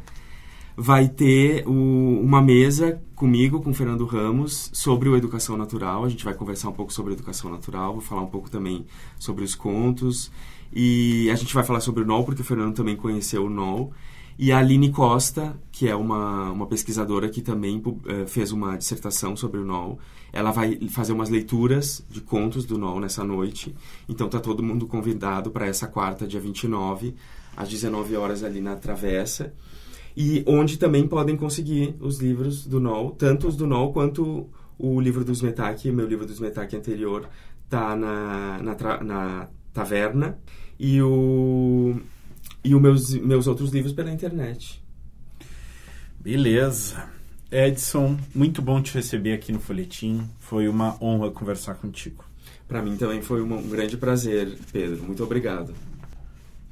vai 0.75 1.07
ter 1.07 1.67
o, 1.67 2.19
uma 2.21 2.41
mesa 2.41 3.01
comigo, 3.15 3.61
com 3.61 3.71
o 3.71 3.73
Fernando 3.73 4.05
Ramos, 4.05 4.71
sobre 4.73 5.09
o 5.09 5.15
Educação 5.15 5.57
Natural. 5.57 6.03
A 6.05 6.09
gente 6.09 6.23
vai 6.23 6.33
conversar 6.33 6.69
um 6.69 6.73
pouco 6.73 6.93
sobre 6.93 7.13
Educação 7.13 7.51
Natural, 7.51 7.93
vou 7.93 8.01
falar 8.01 8.21
um 8.21 8.27
pouco 8.27 8.49
também 8.49 8.85
sobre 9.19 9.43
os 9.43 9.53
contos 9.53 10.31
e 10.73 11.29
a 11.29 11.36
gente 11.36 11.53
vai 11.53 11.63
falar 11.63 11.81
sobre 11.81 12.03
o 12.03 12.05
NOL, 12.05 12.23
porque 12.23 12.41
o 12.41 12.45
Fernando 12.45 12.75
também 12.75 12.95
conheceu 12.95 13.45
o 13.45 13.49
NOL. 13.49 13.91
E 14.39 14.51
a 14.51 14.60
Aline 14.60 14.89
Costa, 14.89 15.55
que 15.71 15.88
é 15.88 15.95
uma, 15.95 16.49
uma 16.51 16.65
pesquisadora 16.65 17.29
que 17.29 17.41
também 17.41 17.77
uh, 17.86 18.27
fez 18.27 18.51
uma 18.51 18.77
dissertação 18.77 19.36
sobre 19.36 19.60
o 19.60 19.65
NOL, 19.65 19.99
ela 20.31 20.51
vai 20.51 20.79
fazer 20.89 21.12
umas 21.12 21.29
leituras 21.29 22.03
de 22.10 22.21
contos 22.21 22.65
do 22.65 22.77
NOL 22.77 22.99
nessa 22.99 23.23
noite. 23.23 23.75
Então 24.07 24.29
tá 24.29 24.39
todo 24.39 24.63
mundo 24.63 24.88
convidado 24.88 25.51
para 25.51 25.67
essa 25.67 25.88
quarta, 25.88 26.25
dia 26.25 26.39
29, 26.39 27.13
às 27.55 27.69
19 27.69 28.15
horas 28.15 28.43
ali 28.43 28.62
na 28.62 28.75
Travessa. 28.75 29.53
E 30.15 30.43
onde 30.47 30.77
também 30.77 31.07
podem 31.07 31.36
conseguir 31.36 31.95
os 31.99 32.19
livros 32.19 32.65
do 32.65 32.79
NOL, 32.79 33.12
tanto 33.12 33.47
os 33.47 33.55
do 33.55 33.67
NOL 33.67 33.93
quanto 33.93 34.49
o 34.77 34.99
livro 34.99 35.23
do 35.23 35.31
Smetak, 35.34 35.91
meu 35.91 36.07
livro 36.07 36.25
do 36.25 36.31
Smetak 36.31 36.75
anterior, 36.75 37.29
tá 37.69 37.95
na, 37.95 38.60
na, 38.63 39.03
na 39.03 39.49
taverna 39.71 40.38
e 40.81 40.99
o 40.99 41.95
e 42.65 42.73
os 42.73 42.81
meus 42.81 43.13
meus 43.13 43.45
outros 43.45 43.71
livros 43.71 43.93
pela 43.93 44.11
internet. 44.11 44.81
Beleza. 46.19 47.07
Edson, 47.51 48.17
muito 48.33 48.61
bom 48.61 48.81
te 48.81 48.93
receber 48.93 49.33
aqui 49.33 49.51
no 49.51 49.59
Folhetim. 49.59 50.27
Foi 50.39 50.67
uma 50.67 50.97
honra 51.03 51.29
conversar 51.29 51.75
contigo. 51.75 52.23
Para 52.67 52.81
mim 52.81 52.95
também 52.95 53.21
foi 53.21 53.41
um 53.41 53.61
grande 53.69 53.95
prazer, 53.95 54.57
Pedro. 54.71 55.03
Muito 55.03 55.23
obrigado. 55.23 55.75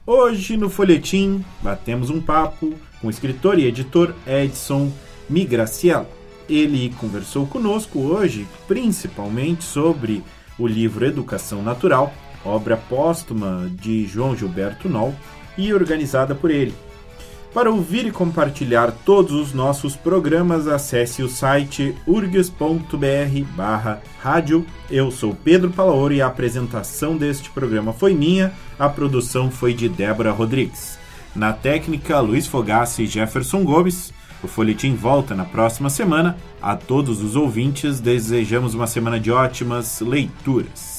Hoje 0.07 0.57
no 0.57 0.69
Folhetim 0.69 1.45
batemos 1.61 2.09
um 2.09 2.19
papo 2.19 2.73
com 2.99 3.07
o 3.07 3.11
escritor 3.11 3.59
e 3.59 3.65
editor 3.65 4.15
Edson 4.25 4.91
Migraciel. 5.29 6.09
Ele 6.49 6.89
conversou 6.99 7.45
conosco 7.45 7.99
hoje 7.99 8.47
principalmente 8.67 9.63
sobre 9.63 10.23
o 10.57 10.65
livro 10.65 11.05
Educação 11.05 11.61
Natural, 11.61 12.11
obra 12.43 12.77
póstuma 12.77 13.69
de 13.71 14.05
João 14.05 14.35
Gilberto 14.35 14.87
Noll 14.87 15.13
e 15.57 15.73
organizada 15.73 16.33
por 16.33 16.51
ele. 16.51 16.73
Para 17.53 17.71
ouvir 17.71 18.05
e 18.05 18.11
compartilhar 18.11 18.91
todos 19.03 19.31
os 19.31 19.53
nossos 19.53 19.95
programas, 19.95 20.67
acesse 20.67 21.23
o 21.23 21.27
site 21.27 21.95
urgs.br 22.05 23.43
barra 23.55 24.01
rádio. 24.21 24.65
Eu 24.89 25.09
sou 25.09 25.33
Pedro 25.33 25.71
Palaoro 25.71 26.13
e 26.13 26.21
a 26.21 26.27
apresentação 26.27 27.17
deste 27.17 27.49
programa 27.49 27.91
foi 27.91 28.13
minha, 28.13 28.53
a 28.77 28.87
produção 28.87 29.49
foi 29.49 29.73
de 29.73 29.89
Débora 29.89 30.31
Rodrigues. 30.31 30.99
Na 31.35 31.51
técnica, 31.51 32.19
Luiz 32.19 32.45
Fogassi 32.45 33.03
e 33.03 33.07
Jefferson 33.07 33.63
Gomes. 33.63 34.13
O 34.43 34.47
Folhetim 34.47 34.93
volta 34.93 35.35
na 35.35 35.43
próxima 35.43 35.89
semana. 35.89 36.37
A 36.61 36.75
todos 36.75 37.21
os 37.21 37.35
ouvintes, 37.35 37.99
desejamos 37.99 38.73
uma 38.73 38.87
semana 38.87 39.19
de 39.19 39.31
ótimas 39.31 40.01
leituras. 40.01 40.98